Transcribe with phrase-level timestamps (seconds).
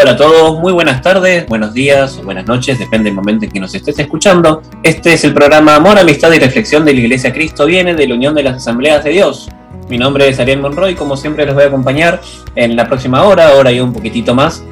[0.00, 3.50] Hola a todos, muy buenas tardes, buenos días o buenas noches, depende del momento en
[3.50, 4.62] que nos estés escuchando.
[4.84, 8.14] Este es el programa Amor, Amistad y Reflexión de la Iglesia Cristo Viene de la
[8.14, 9.48] Unión de las Asambleas de Dios.
[9.88, 12.20] Mi nombre es Ariel Monroy, como siempre les voy a acompañar
[12.54, 14.62] en la próxima hora, hora y un poquitito más,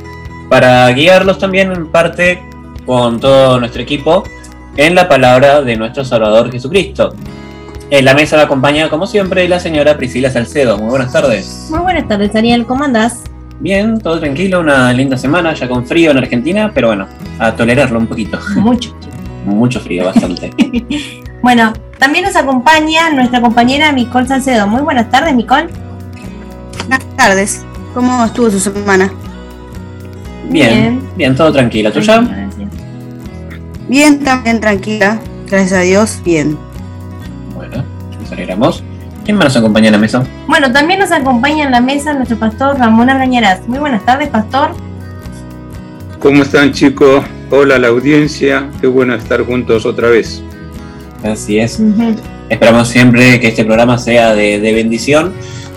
[0.49, 2.41] para guiarlos también en parte
[2.87, 4.23] con todo nuestro equipo
[4.77, 7.17] en la palabra de nuestro Salvador Jesucristo.
[7.91, 10.79] En la mesa me acompaña, como siempre, la señora Priscila Salcedo.
[10.79, 11.67] Muy buenas tardes.
[11.69, 12.65] Muy buenas tardes, Ariel.
[12.65, 13.25] ¿Cómo andás?
[13.61, 17.07] Bien, todo tranquilo, una linda semana, ya con frío en Argentina, pero bueno,
[17.39, 18.39] a tolerarlo un poquito.
[18.57, 18.95] Mucho.
[19.47, 20.53] Mucho frío, bastante.
[21.43, 24.67] bueno, también nos acompaña nuestra compañera Micol Salcedo.
[24.67, 25.69] Muy buenas tardes, Micol.
[26.81, 27.65] Buenas tardes.
[27.95, 29.11] ¿Cómo estuvo su semana?
[30.51, 31.93] Bien, bien, todo tranquilo.
[31.93, 32.23] ¿Tuya?
[33.89, 35.19] Bien, también tranquila.
[35.49, 36.59] Gracias a Dios, bien.
[37.55, 37.85] Bueno,
[38.21, 38.83] nos alegramos.
[39.27, 40.23] ¿Quién más nos acompaña en la mesa?
[40.47, 43.67] Bueno, también nos acompaña en la mesa nuestro pastor Ramón Argañarás.
[43.67, 44.71] Muy buenas tardes, pastor.
[46.21, 47.25] ¿Cómo están chicos?
[47.51, 50.45] Hola a la audiencia, qué bueno estar juntos otra vez.
[51.25, 51.83] Así es.
[52.49, 55.33] Esperamos siempre que este programa sea de, bendición.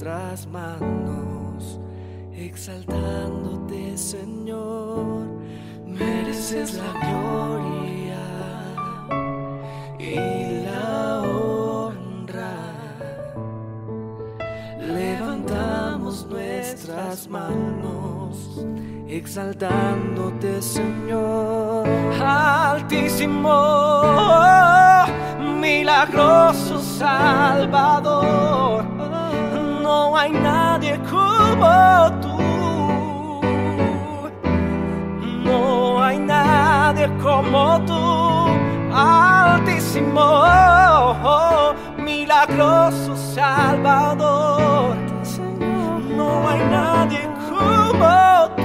[0.00, 1.78] nuestras manos
[2.34, 5.26] exaltándote, Señor.
[5.86, 8.16] Mereces la gloria
[9.98, 10.14] y
[10.64, 12.56] la honra.
[14.78, 18.64] Levantamos nuestras manos
[19.06, 21.86] exaltándote, Señor.
[22.22, 24.02] Altísimo,
[25.60, 28.89] milagroso Salvador.
[30.20, 32.36] No hay nadie como tú.
[35.44, 38.48] No hay nadie como tú,
[38.94, 40.44] altísimo,
[41.96, 44.94] milagroso Salvador.
[46.14, 48.59] No hay nadie como tú.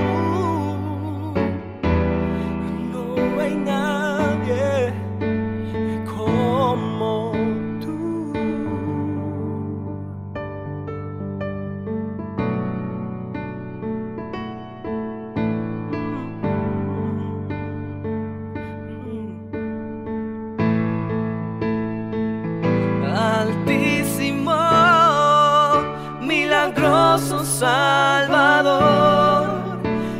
[27.60, 29.48] Salvador,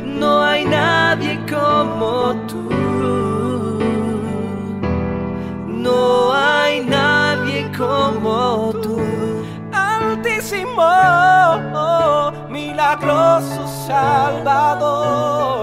[0.06, 2.62] no hay nadie como tú.
[5.68, 8.98] No hay nadie como tú.
[9.70, 10.80] Altísimo,
[12.48, 15.55] milagroso Salvador,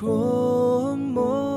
[0.00, 1.48] como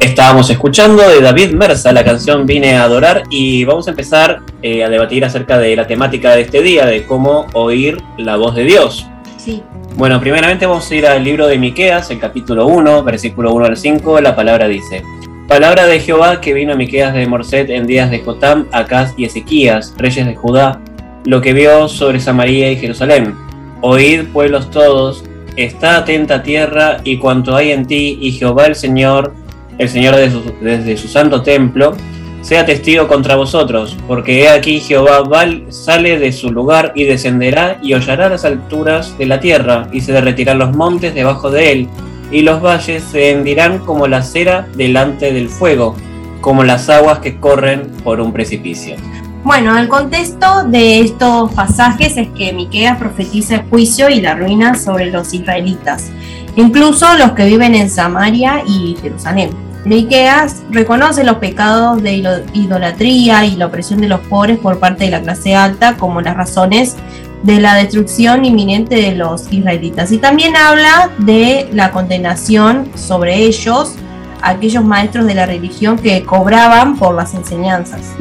[0.00, 4.84] Estábamos escuchando de David Mersa la canción Vine a adorar y vamos a empezar eh,
[4.84, 8.64] a debatir acerca de la temática de este día, de cómo oír la voz de
[8.64, 9.06] Dios.
[9.36, 9.62] Sí.
[9.96, 13.76] Bueno, primeramente vamos a ir al libro de Miqueas, el capítulo 1, versículo 1 al
[13.76, 15.02] 5, la palabra dice:
[15.48, 19.24] Palabra de Jehová que vino a Miqueas de Morset en días de Jotam, Acaz y
[19.26, 20.80] Ezequías, reyes de Judá,
[21.24, 23.32] lo que vio sobre Samaria y Jerusalén.
[23.80, 25.22] Oíd, pueblos todos,
[25.54, 29.34] está atenta tierra y cuanto hay en ti, y Jehová el Señor,
[29.78, 31.96] el Señor de su- desde su santo templo,
[32.42, 35.22] sea testigo contra vosotros, porque he aquí Jehová
[35.68, 40.12] sale de su lugar y descenderá y hollará las alturas de la tierra, y se
[40.12, 41.88] derretirán los montes debajo de él,
[42.30, 45.94] y los valles se hendirán como la cera delante del fuego,
[46.40, 48.96] como las aguas que corren por un precipicio.
[49.44, 54.74] Bueno, el contexto de estos pasajes es que Miqueas profetiza el juicio y la ruina
[54.74, 56.10] sobre los israelitas,
[56.56, 59.50] incluso los que viven en Samaria y Jerusalén.
[59.84, 65.12] Miqueas reconoce los pecados de idolatría y la opresión de los pobres por parte de
[65.12, 66.96] la clase alta como las razones
[67.42, 70.12] de la destrucción inminente de los israelitas.
[70.12, 73.94] Y también habla de la condenación sobre ellos
[74.42, 78.14] aquellos maestros de la religión que cobraban por las enseñanzas.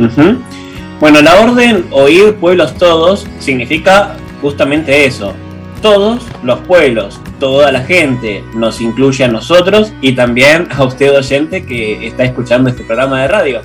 [1.00, 5.34] Bueno, la orden oír pueblos todos significa justamente eso.
[5.82, 11.66] Todos los pueblos, toda la gente, nos incluye a nosotros y también a usted oyente
[11.66, 13.62] que está escuchando este programa de radio.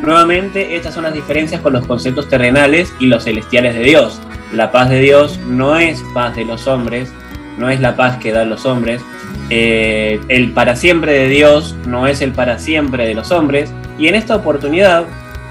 [0.00, 4.20] Nuevamente, estas son las diferencias con los conceptos terrenales y los celestiales de Dios.
[4.52, 7.10] La paz de Dios no es paz de los hombres,
[7.58, 9.00] no es la paz que dan los hombres.
[9.48, 13.72] Eh, el para siempre de Dios no es el para siempre de los hombres.
[13.98, 15.04] Y en esta oportunidad,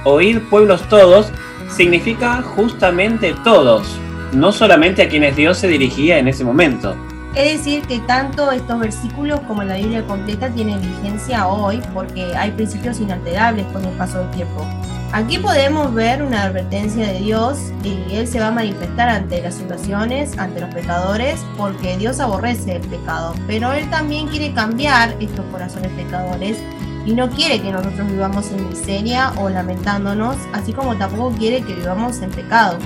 [0.04, 1.32] oír pueblos todos
[1.68, 4.00] significa justamente todos,
[4.34, 6.96] no solamente a quienes Dios se dirigía en ese momento.
[7.34, 12.52] Es decir, que tanto estos versículos como la Biblia completa tienen vigencia hoy porque hay
[12.52, 14.68] principios inalterables con el paso del tiempo.
[15.14, 19.56] Aquí podemos ver una advertencia de Dios y Él se va a manifestar ante las
[19.56, 25.46] situaciones, ante los pecadores, porque Dios aborrece el pecado, pero Él también quiere cambiar estos
[25.48, 26.58] corazones pecadores
[27.06, 31.74] y no quiere que nosotros vivamos en miseria o lamentándonos, así como tampoco quiere que
[31.74, 32.78] vivamos en pecado.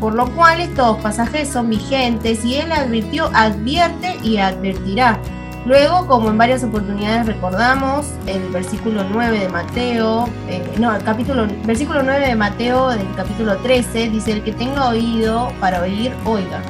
[0.00, 5.20] Por lo cual estos pasajes son vigentes y él advirtió, advierte y advertirá.
[5.66, 11.46] Luego, como en varias oportunidades recordamos, el versículo 9 de Mateo, eh, no, el capítulo,
[11.64, 16.60] versículo 9 de Mateo del capítulo 13 dice, el que tenga oído para oír, oiga.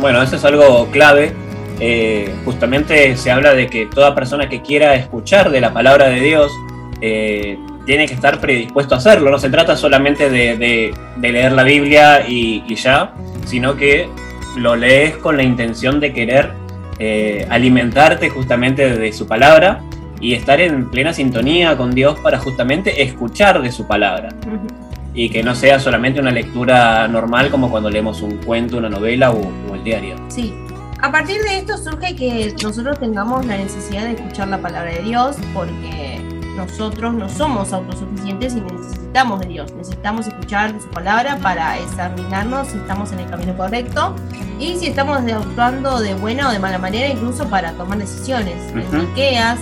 [0.00, 1.34] Bueno, eso es algo clave.
[1.78, 6.20] Eh, justamente se habla de que toda persona que quiera escuchar de la palabra de
[6.20, 6.50] Dios
[7.02, 9.30] eh, tiene que estar predispuesto a hacerlo.
[9.30, 13.12] No se trata solamente de leer la Biblia y, y ya,
[13.44, 14.08] sino que
[14.56, 16.65] lo lees con la intención de querer
[16.98, 19.82] eh, alimentarte justamente de su palabra
[20.20, 24.30] y estar en plena sintonía con Dios para justamente escuchar de su palabra
[25.14, 29.30] y que no sea solamente una lectura normal como cuando leemos un cuento, una novela
[29.30, 30.16] o, o el diario.
[30.28, 30.54] Sí.
[31.02, 35.02] A partir de esto surge que nosotros tengamos la necesidad de escuchar la palabra de
[35.02, 36.18] Dios porque
[36.56, 39.72] nosotros no somos autosuficientes y necesitamos de Dios.
[39.74, 44.14] Necesitamos escuchar su palabra para examinarnos si estamos en el camino correcto
[44.58, 48.56] y si estamos actuando de buena o de mala manera, incluso para tomar decisiones.
[48.72, 48.96] En Ujú.
[49.08, 49.58] Miqueas,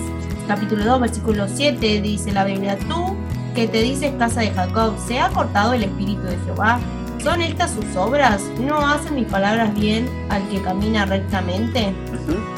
[0.47, 3.15] capítulo 2, versículo 7, dice la Biblia, tú
[3.53, 6.79] que te dices casa de Jacob, ¿se ha cortado el espíritu de Jehová?
[7.25, 8.39] ¿Son estas sus obras?
[8.61, 11.91] ¿No hacen mis palabras bien al que camina rectamente?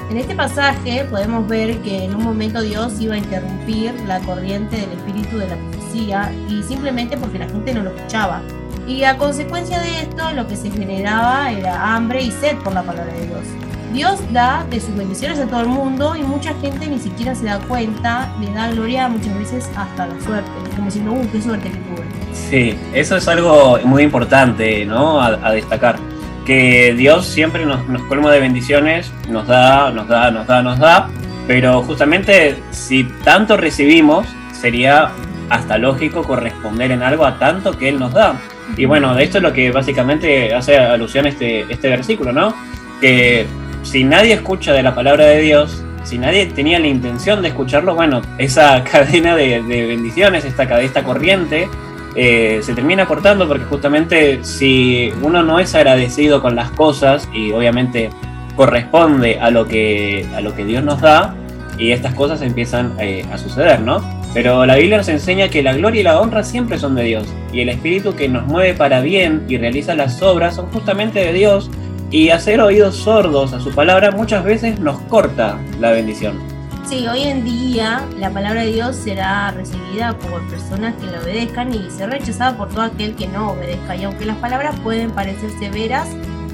[0.10, 4.76] En este pasaje podemos ver que en un momento Dios iba a interrumpir la corriente
[4.76, 8.42] del espíritu de la profecía y simplemente porque la gente no lo escuchaba.
[8.86, 12.84] Y a consecuencia de esto lo que se generaba era hambre y sed por la
[12.84, 13.46] palabra de Dios.
[13.94, 17.46] Dios da de sus bendiciones a todo el mundo y mucha gente ni siquiera se
[17.46, 21.72] da cuenta, le da gloria muchas veces hasta la suerte, como diciendo, uh, qué suerte
[21.72, 22.17] que tuve.
[22.50, 25.22] Sí, eso es algo muy importante ¿no?
[25.22, 25.98] a, a destacar.
[26.46, 30.80] Que Dios siempre nos, nos colma de bendiciones, nos da, nos da, nos da, nos
[30.80, 31.10] da,
[31.46, 35.12] pero justamente si tanto recibimos, sería
[35.50, 38.36] hasta lógico corresponder en algo a tanto que Él nos da.
[38.76, 42.54] Y bueno, de esto es lo que básicamente hace alusión este, este versículo, ¿no?
[43.00, 43.46] Que
[43.84, 47.96] si nadie escucha de la palabra de Dios, si nadie tenía la intención de escucharlo,
[47.96, 51.70] bueno, esa cadena de, de bendiciones, esta, esta corriente,
[52.20, 57.52] eh, se termina cortando porque justamente si uno no es agradecido con las cosas y
[57.52, 58.10] obviamente
[58.56, 61.36] corresponde a lo que, a lo que Dios nos da,
[61.78, 64.02] y estas cosas empiezan eh, a suceder, ¿no?
[64.34, 67.28] Pero la Biblia nos enseña que la gloria y la honra siempre son de Dios,
[67.54, 71.34] y el Espíritu que nos mueve para bien y realiza las obras son justamente de
[71.34, 71.70] Dios,
[72.10, 76.57] y hacer oídos sordos a su palabra muchas veces nos corta la bendición.
[76.88, 81.74] Sí, hoy en día la palabra de Dios será recibida por personas que le obedezcan
[81.74, 83.98] y será rechazada por todo aquel que no obedezca.
[83.98, 86.08] Y aunque las palabras pueden parecer severas,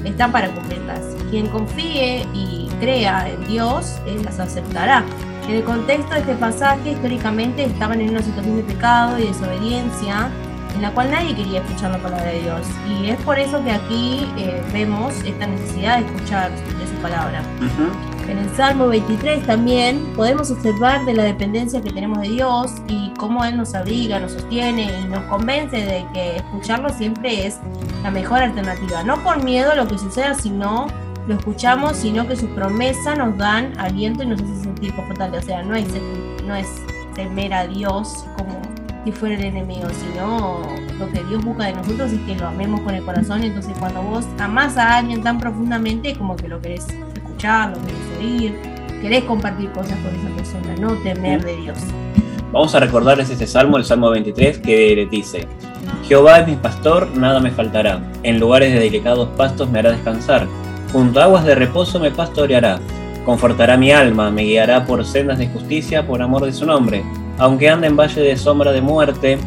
[0.04, 1.02] están para cumplirlas.
[1.30, 5.04] Quien confíe y crea en Dios, Él las aceptará.
[5.46, 10.32] En el contexto de este pasaje, históricamente estaban en una situación de pecado y desobediencia
[10.74, 12.66] en la cual nadie quería escuchar la palabra de Dios.
[12.88, 17.42] Y es por eso que aquí eh, vemos esta necesidad de escuchar de su palabra.
[17.58, 18.30] Ujú.
[18.30, 23.12] En el Salmo 23 también podemos observar de la dependencia que tenemos de Dios y
[23.18, 27.58] cómo Él nos abriga, nos sostiene y nos convence de que escucharlo siempre es
[28.02, 29.02] la mejor alternativa.
[29.02, 30.86] No por miedo a lo que suceda, sino
[31.26, 35.44] lo escuchamos, sino que sus promesas nos dan aliento y nos hace sentir confortables.
[35.44, 35.86] O sea, no es,
[36.46, 36.68] no es
[37.14, 38.60] temer a Dios como
[39.04, 40.62] si fuera el enemigo, sino
[40.98, 43.44] lo que Dios busca de nosotros es que lo amemos con el corazón.
[43.44, 48.18] Entonces, cuando vos amás a alguien tan profundamente, como que lo querés escuchar, lo querés
[48.18, 48.54] oír,
[49.02, 51.78] querés compartir cosas con esa persona, no temer de Dios.
[52.50, 55.46] Vamos a recordarles este salmo, el Salmo 23, que le dice,
[56.06, 58.00] Jehová es mi pastor, nada me faltará.
[58.22, 60.46] En lugares de delicados pastos me hará descansar.
[60.92, 62.78] Junto a aguas de reposo me pastoreará.
[63.26, 67.02] Confortará mi alma, me guiará por sendas de justicia por amor de su nombre.
[67.38, 69.38] Aunque ande en valle de sombra de muerte,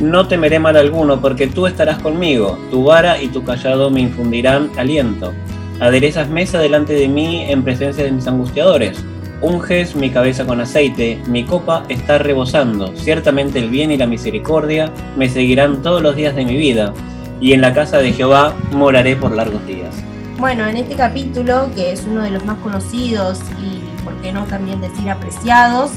[0.00, 4.70] no temeré mal alguno, porque tú estarás conmigo, tu vara y tu callado me infundirán
[4.76, 5.32] aliento.
[5.80, 9.04] Aderezas mesa delante de mí en presencia de mis angustiadores.
[9.40, 12.96] Unges mi cabeza con aceite, mi copa está rebosando.
[12.96, 16.94] Ciertamente el bien y la misericordia me seguirán todos los días de mi vida,
[17.40, 19.94] y en la casa de Jehová moraré por largos días.
[20.38, 24.44] Bueno, en este capítulo, que es uno de los más conocidos y, por qué no
[24.44, 25.92] también decir apreciados,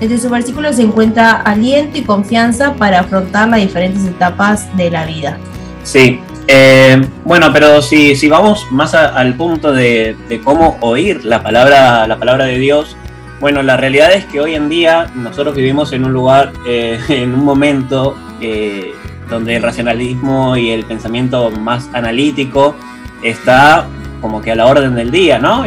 [0.00, 5.04] desde su versículo se encuentra aliento y confianza para afrontar las diferentes etapas de la
[5.04, 5.38] vida.
[5.82, 11.42] Sí, eh, bueno, pero si, si vamos más al punto de, de cómo oír la
[11.42, 12.96] palabra, la palabra de Dios,
[13.40, 17.34] bueno, la realidad es que hoy en día nosotros vivimos en un lugar, eh, en
[17.34, 18.92] un momento eh,
[19.30, 22.76] donde el racionalismo y el pensamiento más analítico
[23.22, 23.86] está
[24.20, 25.66] como que a la orden del día, ¿no?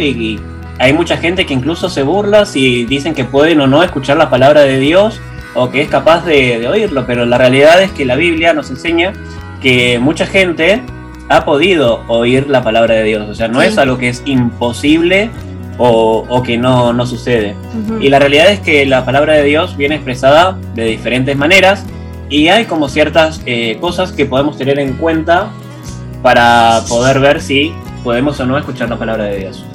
[0.79, 4.29] Hay mucha gente que incluso se burla si dicen que pueden o no escuchar la
[4.29, 5.19] palabra de Dios
[5.55, 8.69] o que es capaz de, de oírlo, pero la realidad es que la Biblia nos
[8.71, 9.13] enseña
[9.61, 10.81] que mucha gente
[11.29, 13.67] ha podido oír la palabra de Dios, o sea, no Sí.
[13.67, 15.29] es algo que es imposible
[15.77, 17.55] o, o que no, no sucede.
[17.99, 21.85] Y la realidad es que la palabra de Dios viene expresada de diferentes maneras
[22.29, 25.49] y hay como ciertas eh, cosas que podemos tener en cuenta
[26.21, 29.65] para poder ver si podemos o no escuchar la palabra de Dios.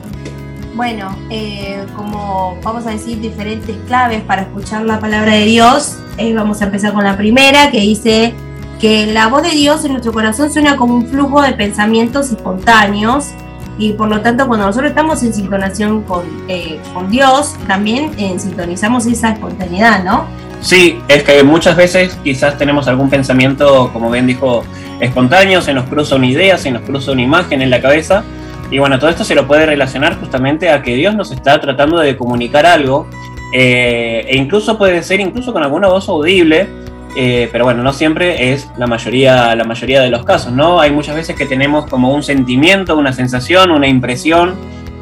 [0.79, 6.33] Bueno, eh, como vamos a decir diferentes claves para escuchar la palabra de Dios, eh,
[6.33, 8.33] vamos a empezar con la primera que dice
[8.81, 13.31] que la voz de Dios en nuestro corazón suena como un flujo de pensamientos espontáneos
[13.77, 18.39] y por lo tanto cuando nosotros estamos en sintonación con, eh, con Dios, también eh,
[18.39, 20.27] sintonizamos esa espontaneidad, ¿no?
[20.61, 24.63] Sí, es que muchas veces quizás tenemos algún pensamiento, como bien dijo,
[25.01, 28.23] espontáneo, se nos cruza una idea, se nos cruza una imagen en la cabeza.
[28.71, 31.99] Y bueno, todo esto se lo puede relacionar justamente a que Dios nos está tratando
[31.99, 33.07] de comunicar algo.
[33.55, 36.69] eh, e incluso puede ser incluso con alguna voz audible.
[37.17, 40.79] eh, pero bueno, no siempre es la mayoría, la mayoría de los casos, ¿no?
[40.81, 44.55] Hay muchas veces que tenemos como un sentimiento, una sensación, una impresión,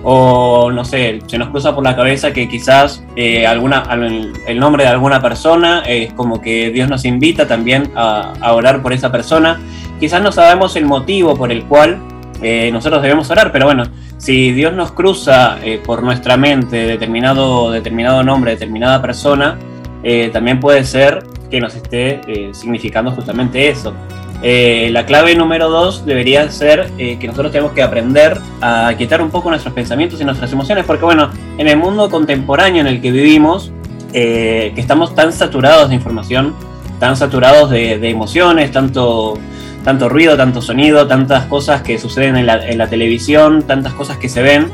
[0.04, 4.58] o no sé, se nos cruza por la cabeza que quizás eh, alguna, al- el
[4.60, 9.10] nombre de alguna persona es como que Dios nos invita también a orar por esa
[9.10, 9.60] persona.
[9.98, 11.98] Quizás no sabemos el motivo por el cual
[12.42, 13.84] eh, nosotros debemos orar, pero bueno,
[14.18, 19.58] si Dios nos cruza eh, por nuestra mente determinado, determinado nombre, determinada persona,
[20.02, 23.94] eh, también puede ser que nos esté significando justamente eso.
[24.42, 29.48] La clave número dos debería ser que nosotros tenemos que aprender a quitar un poco
[29.48, 33.70] nuestros pensamientos y nuestras emociones, porque bueno, en el mundo contemporáneo en el que vivimos,
[34.12, 36.52] que estamos tan saturados de información,
[36.98, 39.38] tan saturados de, de emociones, tanto,
[39.86, 44.42] tanto ruido, tanto sonido, tantas cosas que suceden en la, televisión, tantas cosas que se
[44.42, 44.66] ven,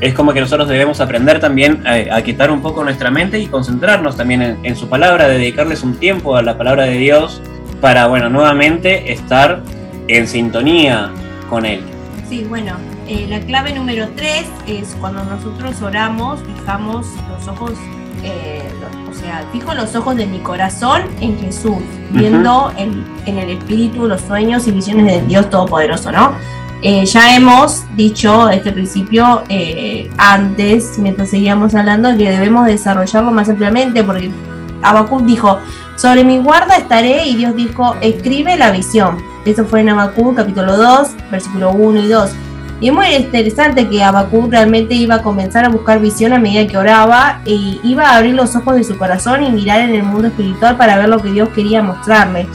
[0.00, 3.46] es como que nosotros debemos aprender también a, a quitar un poco nuestra mente y
[3.46, 7.42] concentrarnos también en, su palabra, dedicarles un tiempo a la palabra de Dios
[7.80, 9.60] para, bueno, nuevamente estar
[10.06, 11.10] en sintonía
[11.48, 11.80] con Él.
[12.28, 12.76] Sí, bueno,
[13.08, 17.72] eh, la clave número tres es cuando nosotros oramos, fijamos los ojos,
[18.22, 18.62] eh,
[19.10, 21.78] o sea, fijo los ojos de mi corazón en Jesús,
[22.10, 26.32] viendo en, en el Espíritu los sueños y visiones de Dios Todopoderoso, ¿no?
[26.82, 33.48] Eh, ya hemos dicho este principio eh, antes, mientras seguíamos hablando, que debemos desarrollarlo más
[33.50, 34.30] ampliamente, porque
[34.82, 35.58] Habacuc dijo,
[35.96, 39.18] sobre mi guarda estaré, y Dios dijo, escribe la visión.
[39.44, 42.30] Eso fue en Habacuc capítulo 2, versículo 1 y 2.
[42.80, 46.66] Y es muy interesante que Habacuc realmente iba a comenzar a buscar visión a medida
[46.66, 50.02] que oraba y iba a abrir los ojos de su corazón y mirar en el
[50.02, 52.46] mundo espiritual para ver lo que Dios quería mostrarle.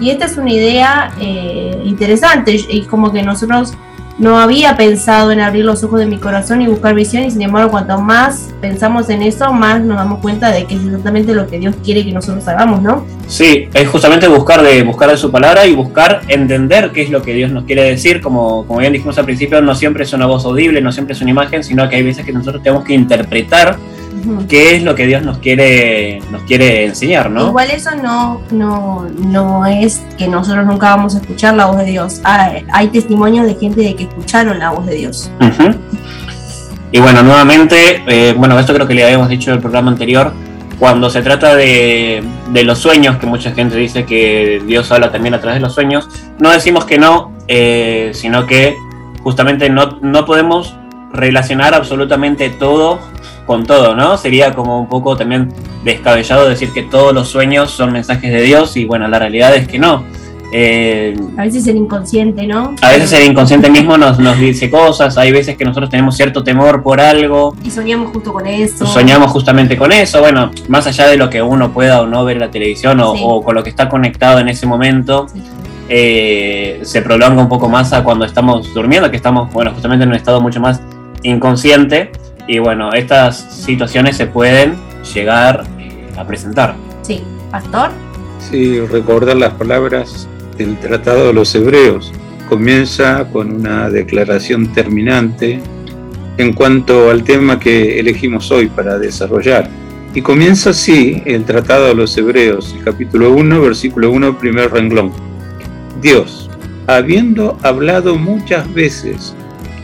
[0.00, 3.74] Y esta es una idea eh, interesante y como que nosotros
[4.18, 7.42] no había pensado en abrir los ojos de mi corazón y buscar visión y sin
[7.42, 11.46] embargo cuanto más pensamos en eso, más nos damos cuenta de que es exactamente lo
[11.48, 13.04] que Dios quiere que nosotros hagamos, ¿no?
[13.26, 17.22] Sí, es justamente buscar de, buscar de su palabra y buscar entender qué es lo
[17.22, 18.20] que Dios nos quiere decir.
[18.20, 21.20] Como, como bien dijimos al principio, no siempre es una voz audible, no siempre es
[21.20, 23.78] una imagen, sino que hay veces que nosotros tenemos que interpretar
[24.48, 27.48] Qué es lo que Dios nos quiere, nos quiere enseñar, ¿no?
[27.48, 31.84] Igual eso no, no, no es que nosotros nunca vamos a escuchar la voz de
[31.84, 32.20] Dios.
[32.24, 35.30] Hay, hay testimonios de gente de que escucharon la voz de Dios.
[36.92, 40.32] Y bueno, nuevamente, eh, bueno, esto creo que le habíamos dicho en el programa anterior,
[40.78, 45.34] cuando se trata de, de los sueños, que mucha gente dice que Dios habla también
[45.34, 46.08] a través de los sueños,
[46.38, 48.76] no decimos que no, eh, sino que
[49.22, 50.76] justamente no, no podemos
[51.14, 52.98] relacionar absolutamente todo
[53.46, 54.16] con todo, ¿no?
[54.18, 55.48] Sería como un poco también
[55.84, 59.68] descabellado decir que todos los sueños son mensajes de Dios y bueno, la realidad es
[59.68, 60.02] que no.
[60.56, 62.76] Eh, A veces el inconsciente, ¿no?
[62.80, 66.44] a veces el inconsciente mismo nos, nos dice cosas, hay veces que nosotros tenemos cierto
[66.44, 68.86] temor por algo, Y soñamos justo con eso.
[68.86, 72.36] soñamos justamente con eso, bueno, más allá de lo que uno pueda o no ver
[72.36, 73.20] en la televisión o, Sí.
[73.24, 75.42] o con lo que está conectado en ese momento, Sí.
[75.88, 80.10] eh, se prolonga un poco más a cuando estamos durmiendo, que estamos, bueno, justamente en
[80.10, 80.80] un estado mucho más
[81.24, 82.12] inconsciente,
[82.46, 84.76] y bueno, estas situaciones se pueden
[85.12, 85.64] llegar
[86.16, 86.76] a presentar.
[87.02, 87.22] Sí.
[87.50, 87.90] Pastor.
[88.38, 92.12] Sí, recordar las palabras del Tratado de los Hebreos.
[92.48, 95.60] Comienza con una declaración terminante
[96.36, 99.68] en cuanto al tema que elegimos hoy para desarrollar.
[100.14, 105.12] Y comienza así el Tratado de los Hebreos, el capítulo 1, versículo 1, primer renglón.
[106.00, 106.50] Dios,
[106.86, 109.34] habiendo hablado muchas veces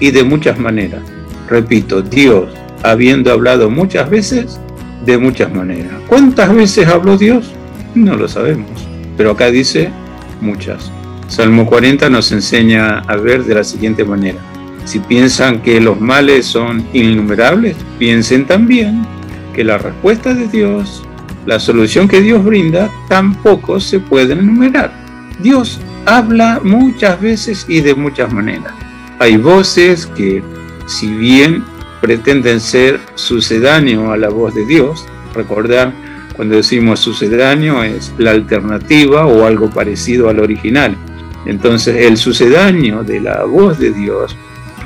[0.00, 1.02] y de muchas maneras,
[1.50, 2.48] repito, Dios,
[2.82, 4.58] habiendo hablado muchas veces,
[5.04, 5.92] de muchas maneras.
[6.06, 7.50] ¿Cuántas veces habló Dios?
[7.94, 8.70] No lo sabemos,
[9.16, 9.90] pero acá dice
[10.40, 10.90] muchas.
[11.28, 14.38] Salmo 40 nos enseña a ver de la siguiente manera.
[14.84, 19.04] Si piensan que los males son innumerables, piensen también
[19.54, 21.02] que la respuesta de Dios,
[21.46, 24.92] la solución que Dios brinda, tampoco se puede enumerar.
[25.42, 28.72] Dios habla muchas veces y de muchas maneras.
[29.18, 30.42] Hay voces que,
[30.90, 31.64] si bien
[32.00, 35.92] pretenden ser sucedáneo a la voz de Dios, recordar
[36.34, 40.96] cuando decimos sucedáneo es la alternativa o algo parecido al original.
[41.46, 44.36] Entonces el sucedáneo de la voz de Dios,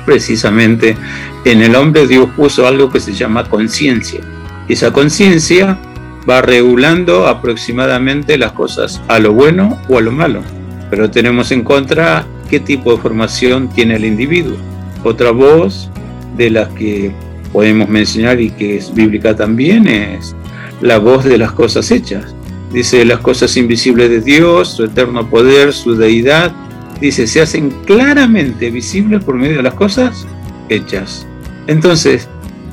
[0.05, 0.95] precisamente
[1.43, 4.21] en el hombre Dios puso algo que se llama conciencia.
[4.67, 5.79] Esa conciencia
[6.29, 10.41] va regulando aproximadamente las cosas a lo bueno o a lo malo.
[10.89, 14.57] Pero tenemos en contra qué tipo de formación tiene el individuo.
[15.03, 15.89] Otra voz
[16.37, 17.11] de las que
[17.51, 20.35] podemos mencionar y que es bíblica también es
[20.81, 22.35] la voz de las cosas hechas.
[22.71, 26.51] Dice las cosas invisibles de Dios, su eterno poder, su deidad.
[26.99, 30.27] Dice, se hacen claramente visibles por medio de las cosas
[30.69, 31.25] hechas.
[31.67, 32.27] Entonces,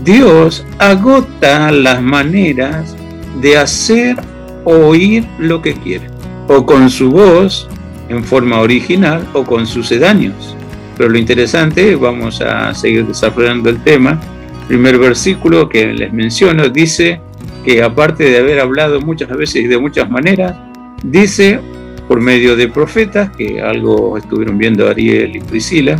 [0.04, 2.96] Dios agota las maneras
[3.40, 4.16] de hacer
[4.64, 6.08] oír lo que quiere,
[6.48, 7.68] o con su voz
[8.08, 10.56] en forma original o con sucedáneos.
[10.96, 14.20] Pero lo interesante, vamos a seguir desarrollando el tema.
[14.68, 17.20] Primer versículo que les menciono dice
[17.64, 20.54] que aparte de haber hablado muchas veces y de muchas maneras,
[21.02, 21.60] dice
[22.08, 25.96] por medio de profetas, que algo estuvieron viendo Ariel y Priscila,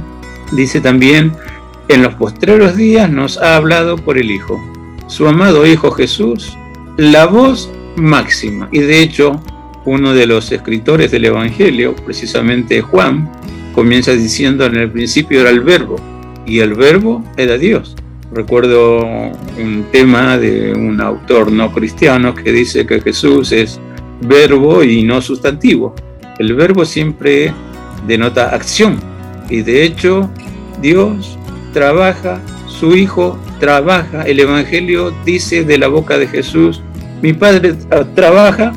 [0.53, 1.33] dice también,
[1.89, 4.61] en los postreros días nos ha hablado por el Hijo,
[5.07, 6.57] su amado Hijo Jesús,
[6.97, 8.69] la voz máxima.
[8.73, 9.41] Y de hecho,
[9.85, 13.31] uno de los escritores del Evangelio, precisamente Juan,
[13.73, 15.97] comienza diciendo en el principio era el verbo,
[16.47, 17.97] y el verbo era Dios.
[18.33, 23.79] Recuerdo un tema de un autor no cristiano que dice que Jesús es
[24.23, 25.95] verbo y no sustantivo.
[26.39, 27.53] El verbo siempre
[28.07, 28.99] denota acción
[29.51, 30.31] y de hecho
[30.81, 31.39] Dios
[31.73, 36.83] trabaja, su Hijo trabaja, el Evangelio dice de la boca de Jesús,
[37.21, 37.75] mi Padre
[38.15, 38.73] trabaja,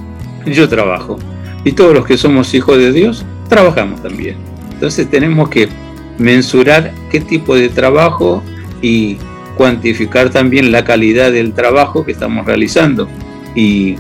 [0.46, 1.18] yo trabajo.
[1.64, 4.36] Y todos los que somos hijos de Dios, trabajamos también.
[4.76, 5.70] Entonces tenemos que
[6.18, 8.44] mensurar qué tipo de trabajo
[8.82, 9.18] y
[9.56, 13.08] cuantificar también la calidad del trabajo que estamos realizando
[13.56, 13.96] y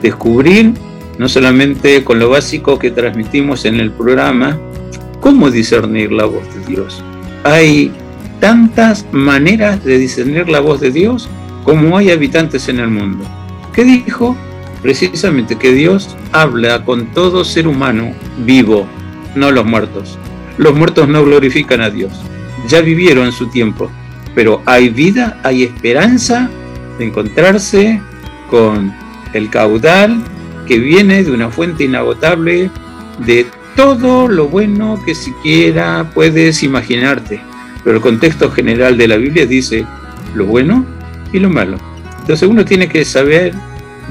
[0.00, 0.72] descubrir,
[1.18, 4.56] no solamente con lo básico que transmitimos en el programa,
[5.18, 7.02] cómo discernir la voz de Dios.
[7.42, 7.90] Hay
[8.38, 11.28] tantas maneras de discernir la voz de Dios
[11.64, 13.24] como hay habitantes en el mundo.
[13.72, 14.36] ¿Qué dijo?
[14.80, 18.12] Precisamente que Dios habla con todo ser humano
[18.46, 18.86] vivo,
[19.34, 20.18] no los muertos.
[20.58, 22.12] Los muertos no glorifican a Dios,
[22.68, 23.90] ya vivieron su tiempo,
[24.34, 26.50] pero hay vida, hay esperanza
[26.98, 28.00] de encontrarse
[28.50, 28.92] con
[29.32, 30.22] el caudal
[30.66, 32.70] que viene de una fuente inagotable
[33.24, 37.40] de todo lo bueno que siquiera puedes imaginarte.
[37.82, 39.86] Pero el contexto general de la Biblia dice
[40.34, 40.84] lo bueno
[41.32, 41.78] y lo malo.
[42.20, 43.54] Entonces uno tiene que saber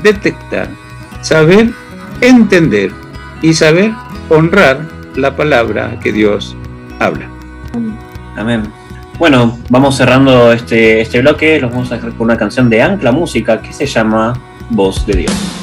[0.02, 0.70] detectar,
[1.22, 1.72] saber
[2.22, 2.92] entender
[3.42, 3.94] y saber
[4.30, 6.56] honrar la palabra que Dios
[7.00, 7.30] habla.
[8.38, 8.64] Amén.
[9.18, 11.60] Bueno, vamos cerrando este, este bloque.
[11.60, 14.34] Los vamos a dejar con una canción de Ancla Música que se llama
[14.70, 15.59] Voz de Dios.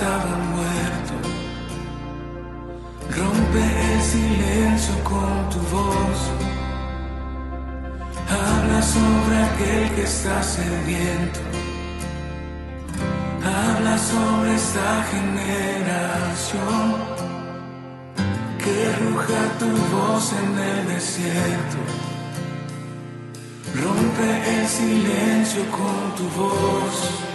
[0.00, 1.14] estaba muerto.
[3.18, 6.18] Rompe el silencio con tu voz.
[8.30, 11.40] Habla sobre aquel que está sediento.
[13.44, 16.86] Habla sobre esta generación.
[18.62, 21.78] Que ruja tu voz en el desierto.
[23.74, 27.29] Rompe el silencio con tu voz.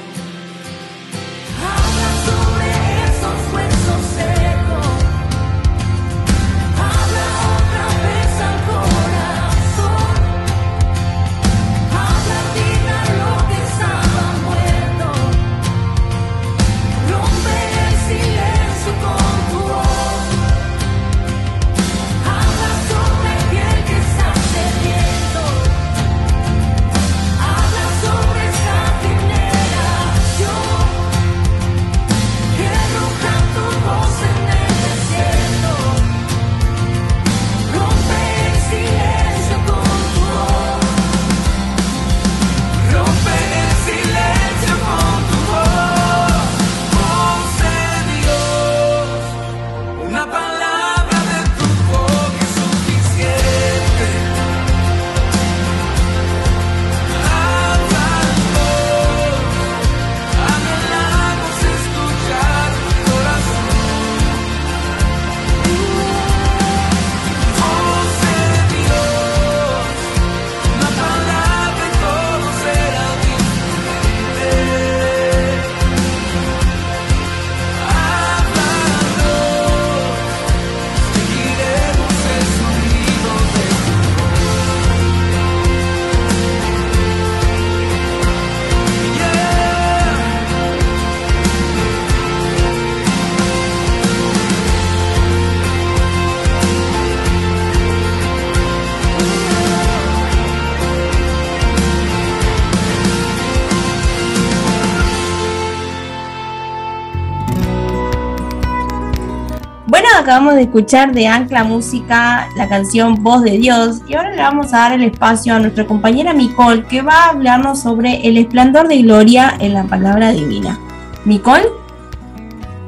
[110.25, 114.73] Acabamos de escuchar de Ancla Música la canción Voz de Dios y ahora le vamos
[114.73, 118.87] a dar el espacio a nuestra compañera Micole que va a hablarnos sobre el esplendor
[118.87, 120.79] de gloria en la palabra divina.
[121.25, 121.67] ¿Micole?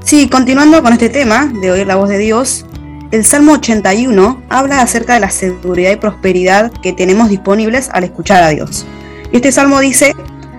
[0.04, 2.65] Sí, continuando con este tema de oír la voz de Dios,
[3.12, 8.41] el Salmo 81 habla acerca de la seguridad y prosperidad que tenemos disponibles al escuchar
[8.41, 8.88] a Dios.
[9.32, 10.15] Este salmo dice,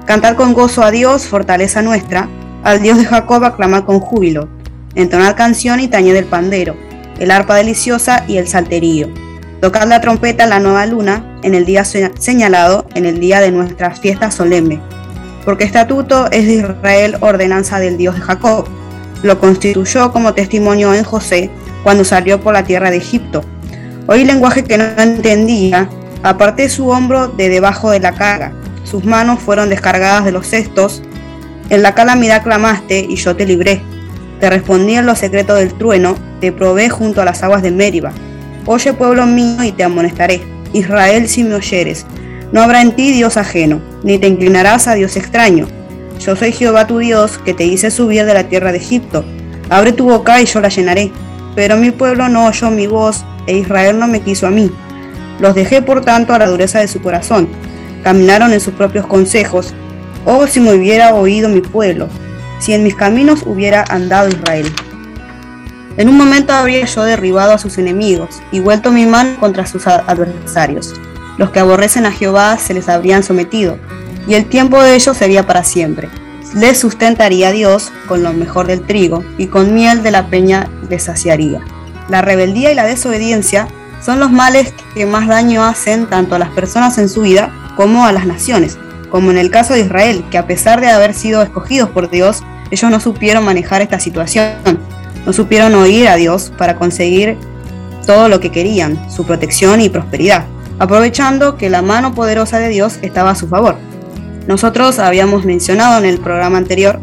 [0.07, 2.29] cantar con gozo a Dios, fortaleza nuestra,
[2.63, 4.49] al Dios de Jacob aclamar con júbilo,
[4.99, 6.77] entonar canción y tañer el pandero,
[7.19, 9.09] el arpa deliciosa y el salterío.
[9.61, 13.93] Tocar la trompeta la nueva luna, en el día señalado, en el día de nuestra
[13.93, 14.81] fiesta solemne.
[15.45, 18.69] Porque estatuto es de Israel ordenanza del Dios de Jacob.
[19.23, 21.51] Lo constituyó como testimonio en José
[21.83, 23.43] cuando salió por la tierra de Egipto.
[24.07, 25.89] Oí lenguaje que no entendía,
[26.23, 28.53] aparté su hombro de debajo de la carga.
[28.85, 31.03] Sus manos fueron descargadas de los cestos.
[31.71, 33.83] En la calamidad clamaste y yo te libré.
[34.41, 38.13] Te respondí en lo secreto del trueno, te probé junto a las aguas de Mériba.
[38.67, 40.41] Oye pueblo mío y te amonestaré.
[40.73, 42.07] Israel si me oyeres.
[42.53, 45.67] No habrá en ti Dios ajeno, ni te inclinarás a Dios extraño.
[46.19, 49.25] Yo soy Jehová tu Dios, que te hice subir de la tierra de Egipto.
[49.71, 51.13] Abre tu boca y yo la llenaré.
[51.55, 54.71] Pero mi pueblo no oyó mi voz, e Israel no me quiso a mí.
[55.41, 57.49] Los dejé por tanto a la dureza de su corazón.
[58.03, 59.75] Caminaron en sus propios consejos.
[60.25, 62.09] Oh, si me hubiera oído mi pueblo,
[62.59, 64.73] si en mis caminos hubiera andado Israel.
[65.97, 69.87] En un momento habría yo derribado a sus enemigos y vuelto mi mano contra sus
[69.87, 70.95] adversarios.
[71.39, 73.79] Los que aborrecen a Jehová se les habrían sometido,
[74.29, 76.09] y el tiempo de ellos sería para siempre.
[76.55, 81.05] Les sustentaría Dios con lo mejor del trigo, y con miel de la peña les
[81.05, 81.61] saciaría.
[82.09, 83.69] La rebeldía y la desobediencia
[84.01, 88.07] son los males que más daño hacen tanto a las personas en su vida como
[88.07, 88.79] a las naciones,
[89.11, 92.43] como en el caso de Israel, que a pesar de haber sido escogidos por Dios,
[92.71, 94.53] ellos no supieron manejar esta situación,
[95.25, 97.37] no supieron oír a Dios para conseguir
[98.07, 100.45] todo lo que querían, su protección y prosperidad,
[100.79, 103.77] aprovechando que la mano poderosa de Dios estaba a su favor.
[104.47, 107.01] Nosotros habíamos mencionado en el programa anterior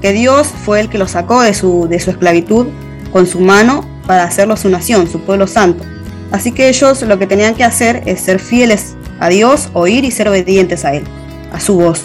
[0.00, 2.66] que Dios fue el que los sacó de su, de su esclavitud
[3.12, 5.84] con su mano para hacerlo su nación, su pueblo santo.
[6.30, 10.10] Así que ellos lo que tenían que hacer es ser fieles a Dios, oír y
[10.10, 11.04] ser obedientes a Él
[11.52, 12.02] a su voz,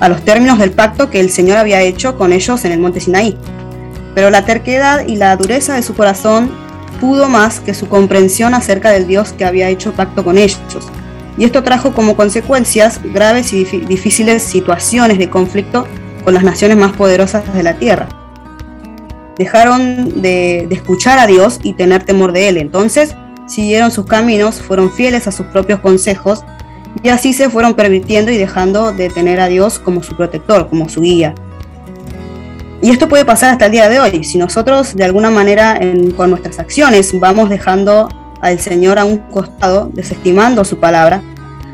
[0.00, 3.00] a los términos del pacto que el Señor había hecho con ellos en el monte
[3.00, 3.36] Sinaí.
[4.14, 6.50] Pero la terquedad y la dureza de su corazón
[7.00, 10.60] pudo más que su comprensión acerca del Dios que había hecho pacto con ellos.
[11.36, 15.86] Y esto trajo como consecuencias graves y difíciles situaciones de conflicto
[16.24, 18.08] con las naciones más poderosas de la tierra.
[19.36, 22.56] Dejaron de, de escuchar a Dios y tener temor de Él.
[22.56, 23.14] Entonces
[23.46, 26.44] siguieron sus caminos, fueron fieles a sus propios consejos
[27.02, 30.88] y así se fueron permitiendo y dejando de tener a Dios como su protector, como
[30.88, 31.34] su guía.
[32.80, 34.24] Y esto puede pasar hasta el día de hoy.
[34.24, 35.80] Si nosotros de alguna manera
[36.16, 38.08] con nuestras acciones vamos dejando
[38.40, 41.22] al Señor a un costado, desestimando su palabra,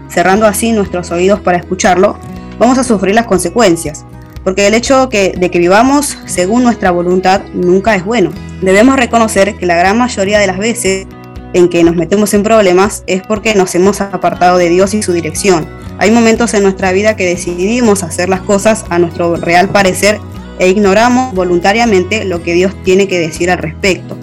[0.08, 2.16] cerrando así nuestros oídos para escucharlo,
[2.58, 4.04] vamos a sufrir las consecuencias.
[4.44, 8.30] Porque el hecho de que vivamos según nuestra voluntad nunca es bueno.
[8.60, 11.06] Debemos reconocer que la gran mayoría de las veces
[11.54, 15.12] en que nos metemos en problemas es porque nos hemos apartado de Dios y su
[15.12, 15.66] dirección.
[15.98, 20.20] Hay momentos en nuestra vida que decidimos hacer las cosas a nuestro real parecer
[20.58, 24.16] e ignoramos voluntariamente lo que Dios tiene que decir al respecto.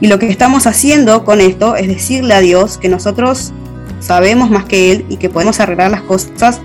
[0.00, 3.52] Y lo que estamos haciendo con esto es decirle a Dios que nosotros
[4.00, 6.60] sabemos más que Él y que podemos arreglar las cosas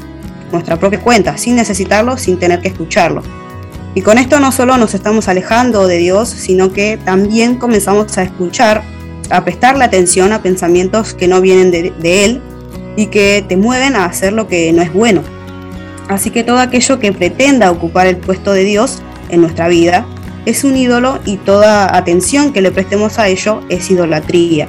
[0.52, 3.24] nuestra propia cuenta, sin necesitarlo, sin tener que escucharlo.
[3.96, 8.24] Y con esto no solo nos estamos alejando de Dios, sino que también comenzamos a
[8.24, 8.84] escuchar
[9.34, 12.40] a prestarle atención a pensamientos que no vienen de, Él
[12.96, 15.24] y que te mueven a hacer lo que no es bueno.
[16.08, 20.06] Así que todo aquello que pretenda ocupar el puesto de Dios en nuestra vida
[20.46, 24.68] es un ídolo y toda atención que le prestemos a ello es idolatría.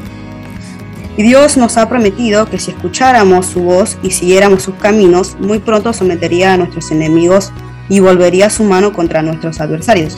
[1.19, 5.59] Y Dios nos ha prometido que si escucháramos su voz y siguiéramos sus caminos, muy
[5.59, 7.53] pronto sometería a nuestros enemigos
[7.91, 10.17] y volvería su mano contra nuestros adversarios.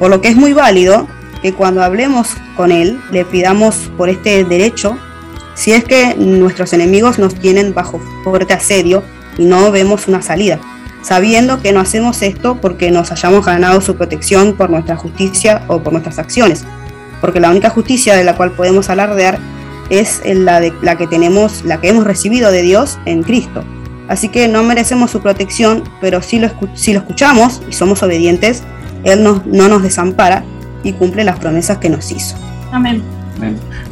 [0.00, 1.06] Por lo que es muy válido
[1.44, 4.96] que cuando hablemos con Él le pidamos por este derecho,
[5.54, 9.02] si es que nuestros enemigos nos tienen bajo fuerte asedio
[9.36, 10.58] y no vemos una salida,
[11.02, 15.82] sabiendo que no hacemos esto porque nos hayamos ganado su protección por nuestra justicia o
[15.82, 16.64] por nuestras acciones,
[17.20, 19.38] porque la única justicia de la cual podemos alardear
[19.90, 23.62] es la, de, la que tenemos, la que hemos recibido de Dios en Cristo.
[24.08, 28.62] Así que no merecemos su protección, pero si lo, si lo escuchamos y somos obedientes,
[29.04, 30.42] Él no nos desampara
[30.84, 32.36] y cumple las promesas que nos hizo.
[32.70, 33.02] Amén.